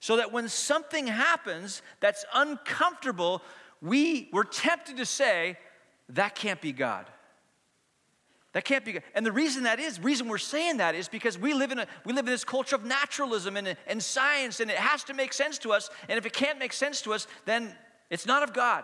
So 0.01 0.17
that 0.17 0.33
when 0.33 0.49
something 0.49 1.07
happens 1.07 1.83
that's 2.01 2.25
uncomfortable, 2.35 3.43
we, 3.81 4.29
we're 4.33 4.45
tempted 4.45 4.97
to 4.97 5.07
say, 5.07 5.57
that 6.11 6.35
can't 6.35 6.61
be 6.61 6.73
God. 6.73 7.07
That 8.59 8.65
can't 8.65 8.85
be. 8.85 8.99
And 9.15 9.25
the 9.25 9.31
reason 9.31 9.63
that 9.63 9.79
is, 9.79 10.03
reason 10.03 10.27
we're 10.27 10.37
saying 10.37 10.79
that 10.79 10.97
is 10.97 11.07
because 11.07 11.39
we 11.39 11.55
live 11.55 11.71
in, 11.71 11.79
a, 11.79 11.87
we 12.05 12.13
live 12.13 12.27
in 12.27 12.33
this 12.33 12.43
culture 12.43 12.75
of 12.75 12.85
naturalism 12.85 13.57
and, 13.57 13.77
and 13.87 14.03
science, 14.03 14.59
and 14.59 14.69
it 14.69 14.77
has 14.77 15.05
to 15.05 15.15
make 15.15 15.33
sense 15.33 15.59
to 15.59 15.73
us. 15.73 15.91
And 16.09 16.19
if 16.19 16.27
it 16.27 16.33
can't 16.33 16.59
make 16.59 16.73
sense 16.73 17.01
to 17.03 17.15
us, 17.15 17.29
then 17.45 17.73
it's 18.11 18.27
not 18.27 18.43
of 18.43 18.53
God. 18.53 18.83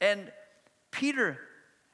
And 0.00 0.32
Peter, 0.90 1.38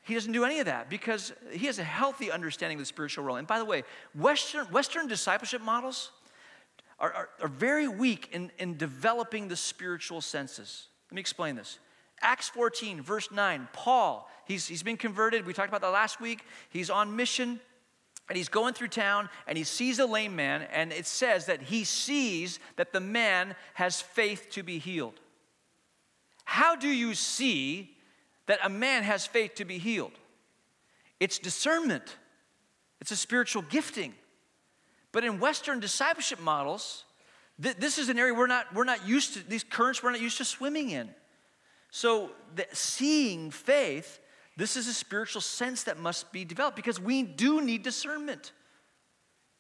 he 0.03 0.15
doesn't 0.15 0.31
do 0.31 0.45
any 0.45 0.61
of 0.61 0.67
that 0.67 0.89
because 0.89 1.33
he 1.51 1.67
has 1.67 1.81
a 1.81 1.83
healthy 1.83 2.31
understanding 2.31 2.77
of 2.77 2.83
the 2.83 2.87
spiritual 2.87 3.25
role. 3.25 3.35
And 3.35 3.47
by 3.49 3.59
the 3.59 3.65
way, 3.65 3.83
Western, 4.15 4.67
Western 4.67 5.09
discipleship 5.09 5.61
models 5.61 6.13
are, 7.01 7.13
are, 7.13 7.29
are 7.43 7.49
very 7.49 7.89
weak 7.89 8.29
in, 8.31 8.53
in 8.57 8.77
developing 8.77 9.49
the 9.49 9.57
spiritual 9.57 10.21
senses. 10.21 10.87
Let 11.11 11.17
me 11.17 11.21
explain 11.23 11.57
this. 11.57 11.81
Acts 12.21 12.49
14, 12.49 13.03
verse 13.03 13.31
9, 13.31 13.69
Paul, 13.73 14.29
he's, 14.45 14.67
he's 14.67 14.83
been 14.83 14.97
converted. 14.97 15.47
We 15.47 15.53
talked 15.53 15.69
about 15.69 15.83
that 15.83 15.93
last 15.93 16.21
week. 16.21 16.45
He's 16.71 16.91
on 16.91 17.15
mission 17.15 17.61
and 18.29 18.37
he's 18.37 18.49
going 18.49 18.75
through 18.75 18.89
town 18.89 19.29
and 19.47 19.57
he 19.57 19.65
sees 19.65 19.99
a 19.99 20.07
lame 20.07 20.37
man, 20.37 20.67
and 20.73 20.93
it 20.93 21.07
says 21.07 21.47
that 21.47 21.63
he 21.63 21.85
sees 21.85 22.59
that 22.77 22.93
the 22.93 23.01
man 23.01 23.55
has 23.75 24.01
faith 24.01 24.49
to 24.51 24.63
be 24.63 24.79
healed. 24.79 25.21
How 26.45 26.77
do 26.77 26.89
you 26.89 27.15
see 27.15 27.95
that 28.49 28.59
a 28.65 28.69
man 28.69 29.05
has 29.05 29.27
faith 29.27 29.55
to 29.57 29.65
be 29.65 29.79
healed. 29.79 30.13
It's 31.21 31.39
discernment, 31.39 32.17
it's 33.01 33.13
a 33.13 33.17
spiritual 33.17 33.63
gifting. 33.63 34.15
But 35.13 35.25
in 35.25 35.39
Western 35.39 35.81
discipleship 35.81 36.41
models, 36.41 37.05
th- 37.63 37.77
this 37.77 37.99
is 37.99 38.09
an 38.11 38.19
area 38.19 38.35
we're 38.35 38.47
not, 38.47 38.75
we're 38.75 38.85
not 38.85 39.07
used 39.07 39.35
to, 39.35 39.49
these 39.49 39.65
currents 39.65 40.03
we're 40.03 40.11
not 40.11 40.21
used 40.21 40.39
to 40.39 40.45
swimming 40.45 40.91
in. 40.91 41.09
So, 41.91 42.31
the, 42.55 42.67
seeing 42.73 43.51
faith, 43.51 44.21
this 44.57 44.77
is 44.77 44.89
a 44.89 44.93
spiritual 44.93 45.41
sense 45.41 45.85
that 45.85 45.99
must 45.99 46.33
be 46.33 46.45
developed 46.45 46.77
because 46.77 47.01
we 47.01 47.23
do 47.23 47.61
need 47.61 47.83
discernment. 47.83 48.53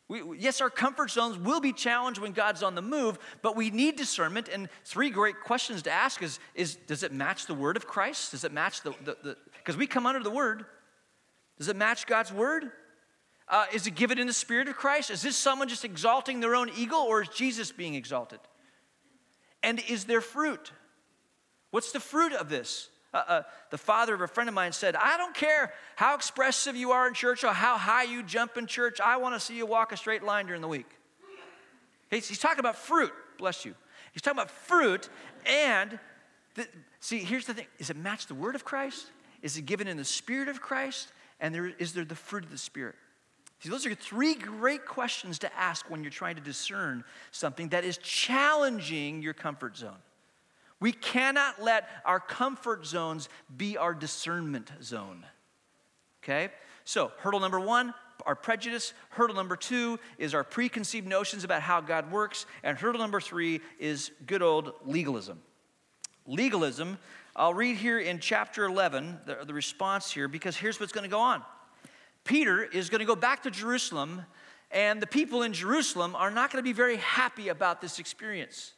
We, 0.08 0.22
yes, 0.38 0.62
our 0.62 0.70
comfort 0.70 1.10
zones 1.10 1.38
will 1.38 1.60
be 1.60 1.72
challenged 1.72 2.18
when 2.18 2.32
God's 2.32 2.62
on 2.62 2.74
the 2.74 2.82
move, 2.82 3.18
but 3.42 3.56
we 3.56 3.70
need 3.70 3.96
discernment. 3.96 4.48
And 4.48 4.68
three 4.84 5.10
great 5.10 5.40
questions 5.40 5.82
to 5.82 5.90
ask 5.90 6.22
is, 6.22 6.38
is 6.54 6.76
does 6.76 7.02
it 7.02 7.12
match 7.12 7.46
the 7.46 7.54
word 7.54 7.76
of 7.76 7.86
Christ? 7.86 8.30
Does 8.30 8.44
it 8.44 8.52
match 8.52 8.80
the, 8.82 8.94
because 9.58 9.76
we 9.76 9.86
come 9.86 10.06
under 10.06 10.22
the 10.22 10.30
word. 10.30 10.64
Does 11.58 11.68
it 11.68 11.76
match 11.76 12.06
God's 12.06 12.32
word? 12.32 12.70
Uh, 13.48 13.66
is 13.72 13.86
it 13.86 13.94
given 13.94 14.18
in 14.18 14.26
the 14.26 14.32
spirit 14.32 14.68
of 14.68 14.76
Christ? 14.76 15.10
Is 15.10 15.22
this 15.22 15.36
someone 15.36 15.68
just 15.68 15.84
exalting 15.84 16.40
their 16.40 16.54
own 16.54 16.70
ego 16.76 17.04
or 17.04 17.22
is 17.22 17.28
Jesus 17.28 17.70
being 17.70 17.94
exalted? 17.94 18.40
And 19.62 19.80
is 19.88 20.04
there 20.04 20.20
fruit? 20.20 20.72
What's 21.70 21.92
the 21.92 22.00
fruit 22.00 22.32
of 22.32 22.48
this? 22.48 22.88
Uh, 23.12 23.22
uh, 23.26 23.42
the 23.70 23.78
father 23.78 24.14
of 24.14 24.20
a 24.20 24.26
friend 24.26 24.48
of 24.48 24.54
mine 24.54 24.72
said, 24.72 24.94
I 24.94 25.16
don't 25.16 25.34
care 25.34 25.72
how 25.96 26.14
expressive 26.14 26.76
you 26.76 26.92
are 26.92 27.08
in 27.08 27.14
church 27.14 27.42
or 27.42 27.52
how 27.52 27.78
high 27.78 28.02
you 28.02 28.22
jump 28.22 28.56
in 28.58 28.66
church. 28.66 29.00
I 29.00 29.16
want 29.16 29.34
to 29.34 29.40
see 29.40 29.56
you 29.56 29.64
walk 29.64 29.92
a 29.92 29.96
straight 29.96 30.22
line 30.22 30.46
during 30.46 30.60
the 30.60 30.68
week. 30.68 30.90
He's, 32.10 32.28
he's 32.28 32.38
talking 32.38 32.60
about 32.60 32.76
fruit, 32.76 33.12
bless 33.38 33.64
you. 33.64 33.74
He's 34.12 34.22
talking 34.22 34.38
about 34.38 34.50
fruit, 34.50 35.08
and 35.46 35.98
the, 36.54 36.66
see, 37.00 37.18
here's 37.18 37.46
the 37.46 37.54
thing 37.54 37.66
is 37.78 37.90
it 37.90 37.96
match 37.96 38.26
the 38.26 38.34
word 38.34 38.54
of 38.54 38.64
Christ? 38.64 39.06
Is 39.42 39.56
it 39.56 39.66
given 39.66 39.86
in 39.86 39.96
the 39.96 40.04
spirit 40.04 40.48
of 40.48 40.60
Christ? 40.60 41.12
And 41.40 41.54
there, 41.54 41.66
is 41.66 41.92
there 41.92 42.04
the 42.04 42.16
fruit 42.16 42.44
of 42.44 42.50
the 42.50 42.58
spirit? 42.58 42.96
See, 43.60 43.68
those 43.68 43.86
are 43.86 43.94
three 43.94 44.34
great 44.34 44.86
questions 44.86 45.38
to 45.40 45.58
ask 45.58 45.90
when 45.90 46.02
you're 46.02 46.10
trying 46.10 46.36
to 46.36 46.40
discern 46.40 47.04
something 47.30 47.68
that 47.68 47.84
is 47.84 47.98
challenging 47.98 49.22
your 49.22 49.34
comfort 49.34 49.76
zone. 49.76 49.98
We 50.80 50.92
cannot 50.92 51.62
let 51.62 51.88
our 52.04 52.20
comfort 52.20 52.86
zones 52.86 53.28
be 53.56 53.76
our 53.76 53.94
discernment 53.94 54.70
zone. 54.82 55.26
Okay? 56.22 56.50
So, 56.84 57.10
hurdle 57.18 57.40
number 57.40 57.60
one, 57.60 57.94
our 58.26 58.34
prejudice. 58.34 58.92
Hurdle 59.10 59.36
number 59.36 59.56
two 59.56 59.98
is 60.18 60.34
our 60.34 60.44
preconceived 60.44 61.06
notions 61.06 61.44
about 61.44 61.62
how 61.62 61.80
God 61.80 62.10
works. 62.10 62.46
And 62.62 62.78
hurdle 62.78 63.00
number 63.00 63.20
three 63.20 63.60
is 63.78 64.10
good 64.26 64.42
old 64.42 64.72
legalism. 64.84 65.40
Legalism, 66.26 66.98
I'll 67.34 67.54
read 67.54 67.76
here 67.76 67.98
in 67.98 68.18
chapter 68.18 68.64
11, 68.64 69.18
the, 69.24 69.38
the 69.46 69.54
response 69.54 70.10
here, 70.10 70.28
because 70.28 70.56
here's 70.56 70.78
what's 70.78 70.92
going 70.92 71.04
to 71.04 71.10
go 71.10 71.20
on. 71.20 71.42
Peter 72.24 72.62
is 72.62 72.90
going 72.90 72.98
to 72.98 73.06
go 73.06 73.16
back 73.16 73.44
to 73.44 73.50
Jerusalem, 73.50 74.22
and 74.70 75.00
the 75.00 75.06
people 75.06 75.42
in 75.42 75.54
Jerusalem 75.54 76.14
are 76.14 76.30
not 76.30 76.52
going 76.52 76.62
to 76.62 76.68
be 76.68 76.74
very 76.74 76.96
happy 76.96 77.48
about 77.48 77.80
this 77.80 77.98
experience. 77.98 78.74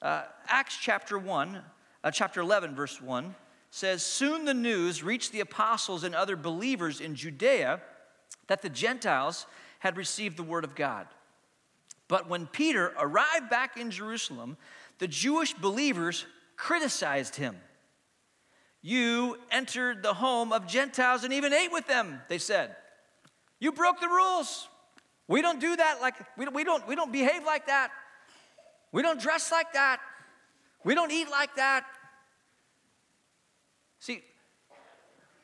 Uh, 0.00 0.22
Acts 0.46 0.76
chapter 0.80 1.18
1, 1.18 1.60
uh, 2.04 2.10
chapter 2.10 2.40
11, 2.40 2.74
verse 2.74 3.00
1 3.00 3.34
says, 3.70 4.02
Soon 4.02 4.44
the 4.44 4.54
news 4.54 5.02
reached 5.02 5.32
the 5.32 5.40
apostles 5.40 6.04
and 6.04 6.14
other 6.14 6.36
believers 6.36 7.00
in 7.00 7.14
Judea 7.14 7.80
that 8.46 8.62
the 8.62 8.68
Gentiles 8.68 9.46
had 9.80 9.96
received 9.96 10.36
the 10.36 10.42
word 10.42 10.64
of 10.64 10.74
God. 10.74 11.06
But 12.06 12.28
when 12.28 12.46
Peter 12.46 12.94
arrived 12.98 13.50
back 13.50 13.76
in 13.76 13.90
Jerusalem, 13.90 14.56
the 14.98 15.08
Jewish 15.08 15.52
believers 15.52 16.26
criticized 16.56 17.36
him. 17.36 17.56
You 18.80 19.36
entered 19.50 20.02
the 20.02 20.14
home 20.14 20.52
of 20.52 20.66
Gentiles 20.66 21.24
and 21.24 21.32
even 21.32 21.52
ate 21.52 21.72
with 21.72 21.86
them, 21.86 22.22
they 22.28 22.38
said. 22.38 22.74
You 23.60 23.72
broke 23.72 24.00
the 24.00 24.08
rules. 24.08 24.68
We 25.26 25.42
don't 25.42 25.60
do 25.60 25.76
that 25.76 26.00
like 26.00 26.14
we 26.38 26.46
we 26.48 26.64
don't, 26.64 26.86
we 26.86 26.94
don't 26.94 27.12
behave 27.12 27.44
like 27.44 27.66
that. 27.66 27.90
We 28.92 29.02
don't 29.02 29.20
dress 29.20 29.52
like 29.52 29.72
that. 29.74 30.00
We 30.84 30.94
don't 30.94 31.12
eat 31.12 31.30
like 31.30 31.56
that. 31.56 31.84
See, 34.00 34.22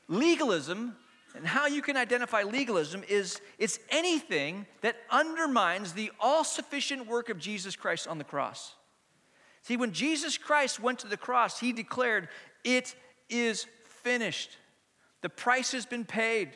legalism 0.08 0.96
and 1.34 1.46
how 1.46 1.66
you 1.66 1.82
can 1.82 1.96
identify 1.96 2.44
legalism 2.44 3.02
is 3.08 3.40
it's 3.58 3.80
anything 3.90 4.66
that 4.82 4.96
undermines 5.10 5.92
the 5.92 6.12
all-sufficient 6.20 7.08
work 7.08 7.28
of 7.28 7.38
Jesus 7.38 7.74
Christ 7.74 8.06
on 8.06 8.18
the 8.18 8.24
cross. 8.24 8.74
See, 9.62 9.76
when 9.76 9.92
Jesus 9.92 10.38
Christ 10.38 10.78
went 10.78 11.00
to 11.00 11.08
the 11.08 11.16
cross, 11.16 11.58
he 11.58 11.72
declared, 11.72 12.28
It 12.62 12.94
is 13.28 13.66
finished. 14.02 14.56
The 15.22 15.28
price 15.28 15.72
has 15.72 15.86
been 15.86 16.04
paid, 16.04 16.50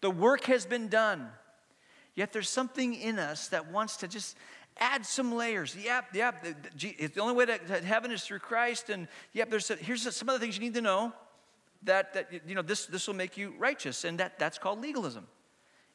the 0.00 0.10
work 0.10 0.44
has 0.44 0.66
been 0.66 0.88
done. 0.88 1.28
Yet 2.14 2.32
there's 2.32 2.48
something 2.48 2.94
in 2.94 3.18
us 3.18 3.48
that 3.48 3.70
wants 3.70 3.98
to 3.98 4.08
just 4.08 4.36
add 4.78 5.06
some 5.06 5.34
layers. 5.34 5.76
Yep, 5.76 6.14
yep. 6.14 6.42
The, 6.42 6.54
the, 6.76 7.06
the 7.06 7.20
only 7.20 7.34
way 7.34 7.46
to, 7.46 7.58
heaven 7.84 8.10
is 8.10 8.24
through 8.24 8.40
Christ. 8.40 8.90
And 8.90 9.08
yep, 9.32 9.50
there's 9.50 9.70
a, 9.70 9.76
here's 9.76 10.14
some 10.14 10.28
other 10.28 10.38
things 10.38 10.56
you 10.56 10.62
need 10.62 10.74
to 10.74 10.82
know 10.82 11.12
that, 11.84 12.14
that 12.14 12.30
you 12.46 12.54
know 12.54 12.62
this, 12.62 12.86
this 12.86 13.06
will 13.06 13.14
make 13.14 13.36
you 13.36 13.54
righteous, 13.58 14.04
and 14.04 14.18
that, 14.18 14.38
that's 14.38 14.58
called 14.58 14.80
legalism. 14.80 15.26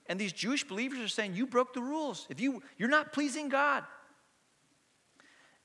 And 0.08 0.20
these 0.20 0.34
Jewish 0.34 0.63
believers 0.63 1.00
are 1.00 1.08
saying 1.08 1.36
you 1.36 1.46
broke 1.46 1.74
the 1.74 1.82
rules. 1.82 2.26
If 2.30 2.39
you 2.39 2.63
you're 2.78 2.89
not 2.89 3.13
pleasing 3.13 3.50
God. 3.50 3.84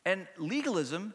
And 0.05 0.29
legalism, 0.39 1.15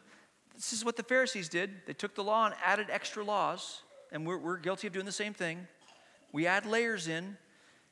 this 0.56 0.74
is 0.74 0.84
what 0.84 0.98
the 0.98 1.04
Pharisees 1.04 1.48
did. 1.48 1.72
They 1.88 1.94
took 1.94 2.14
the 2.14 2.24
law 2.24 2.46
and 2.46 2.56
added 2.64 2.88
extra 2.90 3.24
laws, 3.24 3.84
and 4.12 4.28
we're, 4.28 4.38
we're 4.38 4.58
guilty 4.58 4.88
of 4.88 4.94
doing 4.94 5.06
the 5.06 5.12
same 5.14 5.34
thing. 5.34 5.66
We 6.34 6.46
add 6.46 6.66
layers 6.66 7.08
in 7.08 7.38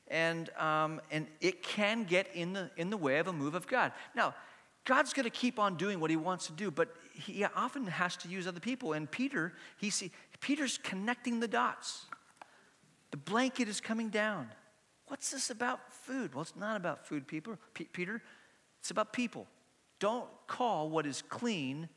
and, 0.09 0.49
um, 0.57 1.01
and 1.11 1.27
it 1.41 1.63
can 1.63 2.03
get 2.03 2.27
in 2.33 2.53
the, 2.53 2.69
in 2.77 2.89
the 2.89 2.97
way 2.97 3.19
of 3.19 3.27
a 3.27 3.33
move 3.33 3.55
of 3.55 3.67
God. 3.67 3.91
Now, 4.15 4.33
God's 4.85 5.13
going 5.13 5.25
to 5.25 5.29
keep 5.29 5.59
on 5.59 5.75
doing 5.75 5.99
what 5.99 6.09
he 6.09 6.17
wants 6.17 6.47
to 6.47 6.53
do, 6.53 6.71
but 6.71 6.95
he 7.13 7.43
often 7.43 7.85
has 7.85 8.17
to 8.17 8.27
use 8.27 8.47
other 8.47 8.59
people. 8.59 8.93
And 8.93 9.09
Peter, 9.09 9.53
he 9.77 9.89
see, 9.89 10.11
Peter's 10.39 10.79
connecting 10.79 11.39
the 11.39 11.47
dots. 11.47 12.05
The 13.11 13.17
blanket 13.17 13.67
is 13.67 13.81
coming 13.81 14.09
down. 14.09 14.49
What's 15.07 15.31
this 15.31 15.49
about 15.49 15.91
food? 15.91 16.33
Well, 16.33 16.43
it's 16.43 16.55
not 16.55 16.77
about 16.77 17.05
food, 17.05 17.27
people. 17.27 17.57
Peter, 17.73 18.21
it's 18.79 18.91
about 18.91 19.13
people. 19.13 19.47
Don't 19.99 20.27
call 20.47 20.89
what 20.89 21.05
is 21.05 21.23
clean 21.23 21.89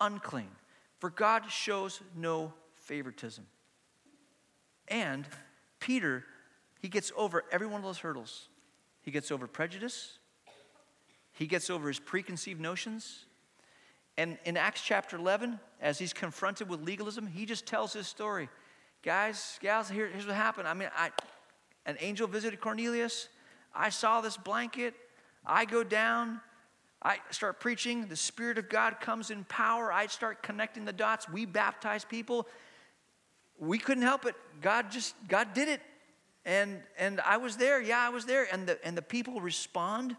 unclean, 0.00 0.50
for 0.98 1.10
God 1.10 1.50
shows 1.50 2.00
no 2.16 2.52
favoritism. 2.74 3.46
And 4.88 5.26
Peter 5.78 6.24
he 6.80 6.88
gets 6.88 7.12
over 7.16 7.44
every 7.52 7.66
one 7.66 7.76
of 7.80 7.84
those 7.84 7.98
hurdles. 7.98 8.48
He 9.02 9.10
gets 9.10 9.30
over 9.30 9.46
prejudice, 9.46 10.18
he 11.32 11.46
gets 11.46 11.70
over 11.70 11.88
his 11.88 11.98
preconceived 11.98 12.60
notions. 12.60 13.26
And 14.16 14.36
in 14.44 14.58
Acts 14.58 14.82
chapter 14.82 15.16
11, 15.16 15.58
as 15.80 15.98
he's 15.98 16.12
confronted 16.12 16.68
with 16.68 16.82
legalism, 16.82 17.26
he 17.26 17.46
just 17.46 17.64
tells 17.64 17.92
his 17.94 18.06
story. 18.06 18.50
Guys, 19.02 19.58
gals, 19.62 19.88
here, 19.88 20.08
here's 20.08 20.26
what 20.26 20.34
happened. 20.34 20.68
I 20.68 20.74
mean, 20.74 20.90
I, 20.94 21.10
an 21.86 21.96
angel 22.00 22.26
visited 22.26 22.60
Cornelius. 22.60 23.28
I 23.74 23.88
saw 23.88 24.20
this 24.20 24.36
blanket. 24.36 24.94
I 25.46 25.64
go 25.64 25.82
down. 25.82 26.40
I 27.02 27.18
start 27.30 27.60
preaching. 27.60 28.08
The 28.08 28.16
Spirit 28.16 28.58
of 28.58 28.68
God 28.68 29.00
comes 29.00 29.30
in 29.30 29.44
power. 29.44 29.90
I 29.90 30.06
start 30.08 30.42
connecting 30.42 30.84
the 30.84 30.92
dots. 30.92 31.28
We 31.30 31.46
baptize 31.46 32.04
people. 32.04 32.46
We 33.58 33.78
couldn't 33.78 34.02
help 34.02 34.26
it. 34.26 34.34
God 34.60 34.90
just, 34.90 35.14
God 35.28 35.54
did 35.54 35.68
it. 35.68 35.80
And, 36.44 36.80
and 36.98 37.20
I 37.20 37.36
was 37.36 37.56
there, 37.56 37.80
yeah, 37.80 37.98
I 37.98 38.08
was 38.08 38.24
there. 38.24 38.46
And 38.52 38.66
the, 38.66 38.84
and 38.84 38.96
the 38.96 39.02
people 39.02 39.40
respond 39.40 40.16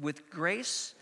with 0.00 0.30
grace. 0.30 0.94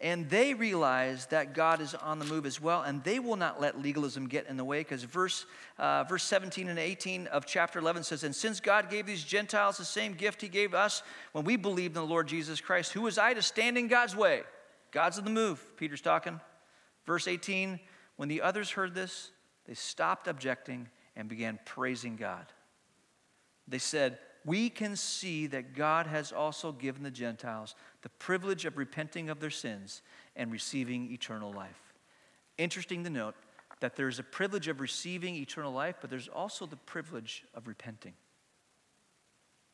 And 0.00 0.30
they 0.30 0.54
realize 0.54 1.26
that 1.26 1.54
God 1.54 1.80
is 1.80 1.94
on 1.94 2.20
the 2.20 2.24
move 2.24 2.46
as 2.46 2.60
well, 2.60 2.82
and 2.82 3.02
they 3.02 3.18
will 3.18 3.34
not 3.34 3.60
let 3.60 3.82
legalism 3.82 4.28
get 4.28 4.46
in 4.46 4.56
the 4.56 4.64
way 4.64 4.80
because 4.80 5.02
verse, 5.02 5.44
uh, 5.76 6.04
verse 6.04 6.22
17 6.22 6.68
and 6.68 6.78
18 6.78 7.26
of 7.26 7.46
chapter 7.46 7.80
11 7.80 8.04
says, 8.04 8.22
And 8.22 8.34
since 8.34 8.60
God 8.60 8.90
gave 8.90 9.06
these 9.06 9.24
Gentiles 9.24 9.76
the 9.76 9.84
same 9.84 10.14
gift 10.14 10.40
he 10.40 10.48
gave 10.48 10.72
us 10.72 11.02
when 11.32 11.44
we 11.44 11.56
believed 11.56 11.96
in 11.96 12.02
the 12.02 12.08
Lord 12.08 12.28
Jesus 12.28 12.60
Christ, 12.60 12.92
who 12.92 13.02
was 13.02 13.18
I 13.18 13.34
to 13.34 13.42
stand 13.42 13.76
in 13.76 13.88
God's 13.88 14.14
way? 14.14 14.42
God's 14.92 15.18
on 15.18 15.24
the 15.24 15.30
move, 15.30 15.76
Peter's 15.76 16.00
talking. 16.00 16.40
Verse 17.04 17.26
18, 17.26 17.80
when 18.16 18.28
the 18.28 18.42
others 18.42 18.70
heard 18.70 18.94
this, 18.94 19.32
they 19.66 19.74
stopped 19.74 20.28
objecting 20.28 20.88
and 21.16 21.28
began 21.28 21.58
praising 21.64 22.14
God. 22.14 22.46
They 23.68 23.78
said, 23.78 24.18
We 24.44 24.70
can 24.70 24.96
see 24.96 25.46
that 25.48 25.74
God 25.74 26.06
has 26.06 26.32
also 26.32 26.72
given 26.72 27.02
the 27.02 27.10
Gentiles 27.10 27.74
the 28.02 28.08
privilege 28.08 28.64
of 28.64 28.78
repenting 28.78 29.28
of 29.28 29.40
their 29.40 29.50
sins 29.50 30.02
and 30.34 30.50
receiving 30.50 31.12
eternal 31.12 31.52
life. 31.52 31.94
Interesting 32.56 33.04
to 33.04 33.10
note 33.10 33.34
that 33.80 33.94
there's 33.94 34.18
a 34.18 34.24
privilege 34.24 34.68
of 34.68 34.80
receiving 34.80 35.36
eternal 35.36 35.72
life, 35.72 35.96
but 36.00 36.10
there's 36.10 36.28
also 36.28 36.66
the 36.66 36.76
privilege 36.76 37.44
of 37.54 37.68
repenting, 37.68 38.14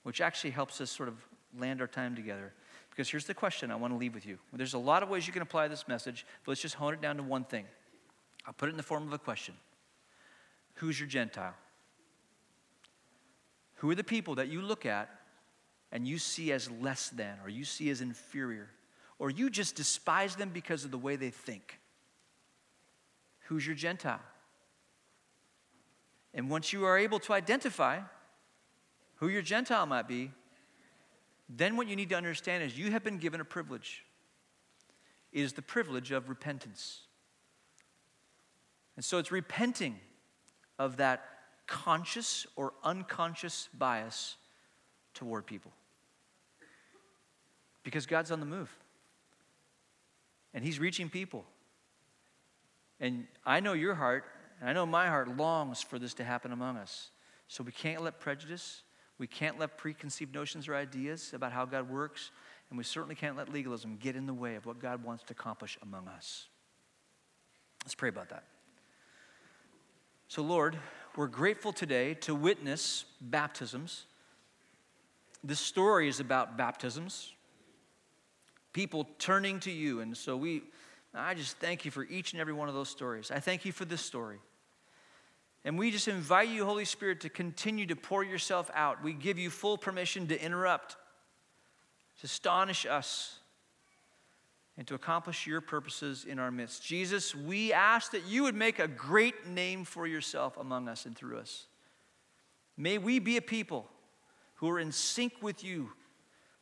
which 0.02 0.20
actually 0.20 0.50
helps 0.50 0.80
us 0.80 0.90
sort 0.90 1.08
of 1.08 1.16
land 1.58 1.80
our 1.80 1.86
time 1.86 2.14
together. 2.14 2.52
Because 2.90 3.08
here's 3.10 3.24
the 3.24 3.34
question 3.34 3.70
I 3.70 3.76
want 3.76 3.92
to 3.92 3.96
leave 3.96 4.14
with 4.14 4.26
you. 4.26 4.38
There's 4.52 4.74
a 4.74 4.78
lot 4.78 5.02
of 5.02 5.08
ways 5.08 5.26
you 5.26 5.32
can 5.32 5.42
apply 5.42 5.68
this 5.68 5.88
message, 5.88 6.26
but 6.44 6.52
let's 6.52 6.60
just 6.60 6.74
hone 6.74 6.94
it 6.94 7.00
down 7.00 7.16
to 7.16 7.22
one 7.22 7.44
thing. 7.44 7.64
I'll 8.46 8.52
put 8.52 8.68
it 8.68 8.72
in 8.72 8.76
the 8.76 8.82
form 8.82 9.06
of 9.06 9.12
a 9.12 9.18
question. 9.18 9.54
Who's 10.74 11.00
your 11.00 11.08
Gentile? 11.08 11.54
Who 13.76 13.90
are 13.90 13.94
the 13.94 14.04
people 14.04 14.36
that 14.36 14.48
you 14.48 14.62
look 14.62 14.86
at 14.86 15.10
and 15.92 16.06
you 16.06 16.18
see 16.18 16.52
as 16.52 16.70
less 16.70 17.08
than, 17.10 17.38
or 17.42 17.48
you 17.48 17.64
see 17.64 17.90
as 17.90 18.00
inferior, 18.00 18.68
or 19.18 19.30
you 19.30 19.50
just 19.50 19.76
despise 19.76 20.36
them 20.36 20.50
because 20.50 20.84
of 20.84 20.90
the 20.90 20.98
way 20.98 21.16
they 21.16 21.30
think? 21.30 21.78
Who's 23.46 23.66
your 23.66 23.76
Gentile? 23.76 24.20
And 26.32 26.50
once 26.50 26.72
you 26.72 26.84
are 26.84 26.98
able 26.98 27.20
to 27.20 27.32
identify 27.32 28.00
who 29.16 29.28
your 29.28 29.42
Gentile 29.42 29.86
might 29.86 30.08
be, 30.08 30.32
then 31.48 31.76
what 31.76 31.86
you 31.86 31.94
need 31.94 32.08
to 32.08 32.16
understand 32.16 32.64
is 32.64 32.76
you 32.76 32.90
have 32.90 33.04
been 33.04 33.18
given 33.18 33.40
a 33.40 33.44
privilege. 33.44 34.04
It 35.32 35.42
is 35.42 35.52
the 35.52 35.62
privilege 35.62 36.10
of 36.10 36.28
repentance. 36.28 37.02
And 38.96 39.04
so 39.04 39.18
it's 39.18 39.30
repenting 39.30 39.98
of 40.78 40.96
that 40.96 41.24
conscious 41.66 42.46
or 42.56 42.72
unconscious 42.82 43.68
bias 43.72 44.36
toward 45.14 45.46
people. 45.46 45.72
Because 47.82 48.06
God's 48.06 48.30
on 48.30 48.40
the 48.40 48.46
move. 48.46 48.70
And 50.52 50.64
He's 50.64 50.78
reaching 50.78 51.08
people. 51.08 51.44
And 53.00 53.26
I 53.44 53.60
know 53.60 53.72
your 53.72 53.94
heart, 53.94 54.24
and 54.60 54.70
I 54.70 54.72
know 54.72 54.86
my 54.86 55.08
heart 55.08 55.36
longs 55.36 55.82
for 55.82 55.98
this 55.98 56.14
to 56.14 56.24
happen 56.24 56.52
among 56.52 56.76
us. 56.76 57.10
So 57.48 57.62
we 57.62 57.72
can't 57.72 58.02
let 58.02 58.20
prejudice, 58.20 58.82
we 59.18 59.26
can't 59.26 59.58
let 59.58 59.76
preconceived 59.76 60.34
notions 60.34 60.68
or 60.68 60.74
ideas 60.74 61.32
about 61.34 61.52
how 61.52 61.64
God 61.64 61.90
works, 61.90 62.30
and 62.70 62.78
we 62.78 62.84
certainly 62.84 63.14
can't 63.14 63.36
let 63.36 63.52
legalism 63.52 63.96
get 64.00 64.16
in 64.16 64.26
the 64.26 64.34
way 64.34 64.54
of 64.54 64.64
what 64.66 64.80
God 64.80 65.04
wants 65.04 65.24
to 65.24 65.32
accomplish 65.32 65.76
among 65.82 66.08
us. 66.08 66.48
Let's 67.84 67.94
pray 67.94 68.08
about 68.08 68.30
that. 68.30 68.44
So, 70.28 70.42
Lord, 70.42 70.78
we're 71.16 71.26
grateful 71.28 71.72
today 71.72 72.14
to 72.14 72.34
witness 72.34 73.04
baptisms. 73.20 74.04
This 75.42 75.60
story 75.60 76.08
is 76.08 76.20
about 76.20 76.56
baptisms, 76.56 77.32
people 78.72 79.08
turning 79.18 79.60
to 79.60 79.70
you. 79.70 80.00
And 80.00 80.16
so 80.16 80.36
we, 80.36 80.62
I 81.14 81.34
just 81.34 81.58
thank 81.58 81.84
you 81.84 81.90
for 81.90 82.04
each 82.04 82.32
and 82.32 82.40
every 82.40 82.52
one 82.52 82.68
of 82.68 82.74
those 82.74 82.88
stories. 82.88 83.30
I 83.30 83.40
thank 83.40 83.64
you 83.64 83.72
for 83.72 83.84
this 83.84 84.00
story. 84.00 84.38
And 85.64 85.78
we 85.78 85.90
just 85.90 86.08
invite 86.08 86.48
you, 86.48 86.64
Holy 86.64 86.84
Spirit, 86.84 87.20
to 87.20 87.28
continue 87.28 87.86
to 87.86 87.96
pour 87.96 88.22
yourself 88.22 88.70
out. 88.74 89.02
We 89.02 89.12
give 89.12 89.38
you 89.38 89.50
full 89.50 89.78
permission 89.78 90.26
to 90.28 90.42
interrupt, 90.42 90.96
to 92.20 92.24
astonish 92.24 92.86
us, 92.86 93.38
and 94.76 94.86
to 94.88 94.94
accomplish 94.94 95.46
your 95.46 95.60
purposes 95.60 96.24
in 96.24 96.38
our 96.38 96.50
midst. 96.50 96.82
Jesus, 96.82 97.34
we 97.34 97.72
ask 97.72 98.10
that 98.12 98.26
you 98.26 98.42
would 98.42 98.56
make 98.56 98.78
a 98.78 98.88
great 98.88 99.46
name 99.46 99.84
for 99.84 100.06
yourself 100.06 100.56
among 100.56 100.88
us 100.88 101.06
and 101.06 101.16
through 101.16 101.38
us. 101.38 101.66
May 102.76 102.98
we 102.98 103.20
be 103.20 103.36
a 103.36 103.42
people 103.42 103.86
who 104.56 104.68
are 104.70 104.80
in 104.80 104.90
sync 104.90 105.34
with 105.40 105.62
you. 105.62 105.90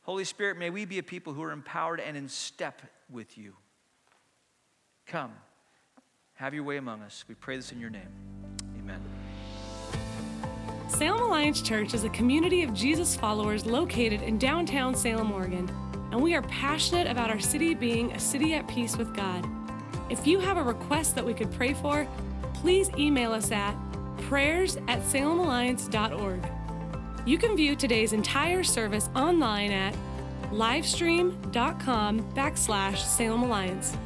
Holy 0.03 0.25
Spirit, 0.25 0.59
may 0.59 0.68
we 0.68 0.85
be 0.85 0.98
a 0.98 1.03
people 1.03 1.33
who 1.33 1.42
are 1.42 1.53
empowered 1.53 2.01
and 2.01 2.16
in 2.16 2.29
step 2.29 2.83
with 3.09 3.38
you. 3.38 3.55
Come, 5.07 5.33
have 6.35 6.53
your 6.53 6.64
way 6.64 6.77
among 6.77 7.01
us. 7.03 7.25
We 7.29 7.35
pray 7.35 7.57
this 7.57 7.72
in 7.72 7.81
your 7.81 7.90
name. 7.90 8.09
Amen. 8.79 9.01
Salem 10.88 11.22
Alliance 11.22 11.62
Church 11.62 11.94
is 11.94 12.05
a 12.05 12.11
community 12.11 12.62
of 12.62 12.75
Jesus 12.75 13.16
followers 13.16 13.64
located 13.64 14.20
in 14.20 14.37
downtown 14.37 14.94
Salem, 14.94 15.33
Oregon 15.33 15.70
and 16.12 16.22
we 16.22 16.35
are 16.35 16.42
passionate 16.42 17.09
about 17.09 17.31
our 17.31 17.40
city 17.40 17.75
being 17.75 18.12
a 18.12 18.18
city 18.18 18.55
at 18.55 18.68
peace 18.68 18.96
with 18.96 19.16
God. 19.16 19.48
If 20.11 20.27
you 20.27 20.38
have 20.38 20.59
a 20.59 20.62
request 20.62 21.14
that 21.14 21.25
we 21.25 21.33
could 21.33 21.51
pray 21.51 21.72
for, 21.72 22.07
please 22.53 22.90
email 22.98 23.33
us 23.33 23.51
at 23.51 23.75
prayers 24.18 24.77
at 24.88 25.01
salemalliance.org. 25.01 26.46
You 27.25 27.38
can 27.38 27.57
view 27.57 27.75
today's 27.75 28.12
entire 28.12 28.62
service 28.62 29.09
online 29.16 29.72
at 29.72 29.94
livestream.com 30.51 32.20
backslash 32.35 32.98
Salem 32.98 33.42
Alliance. 33.42 33.96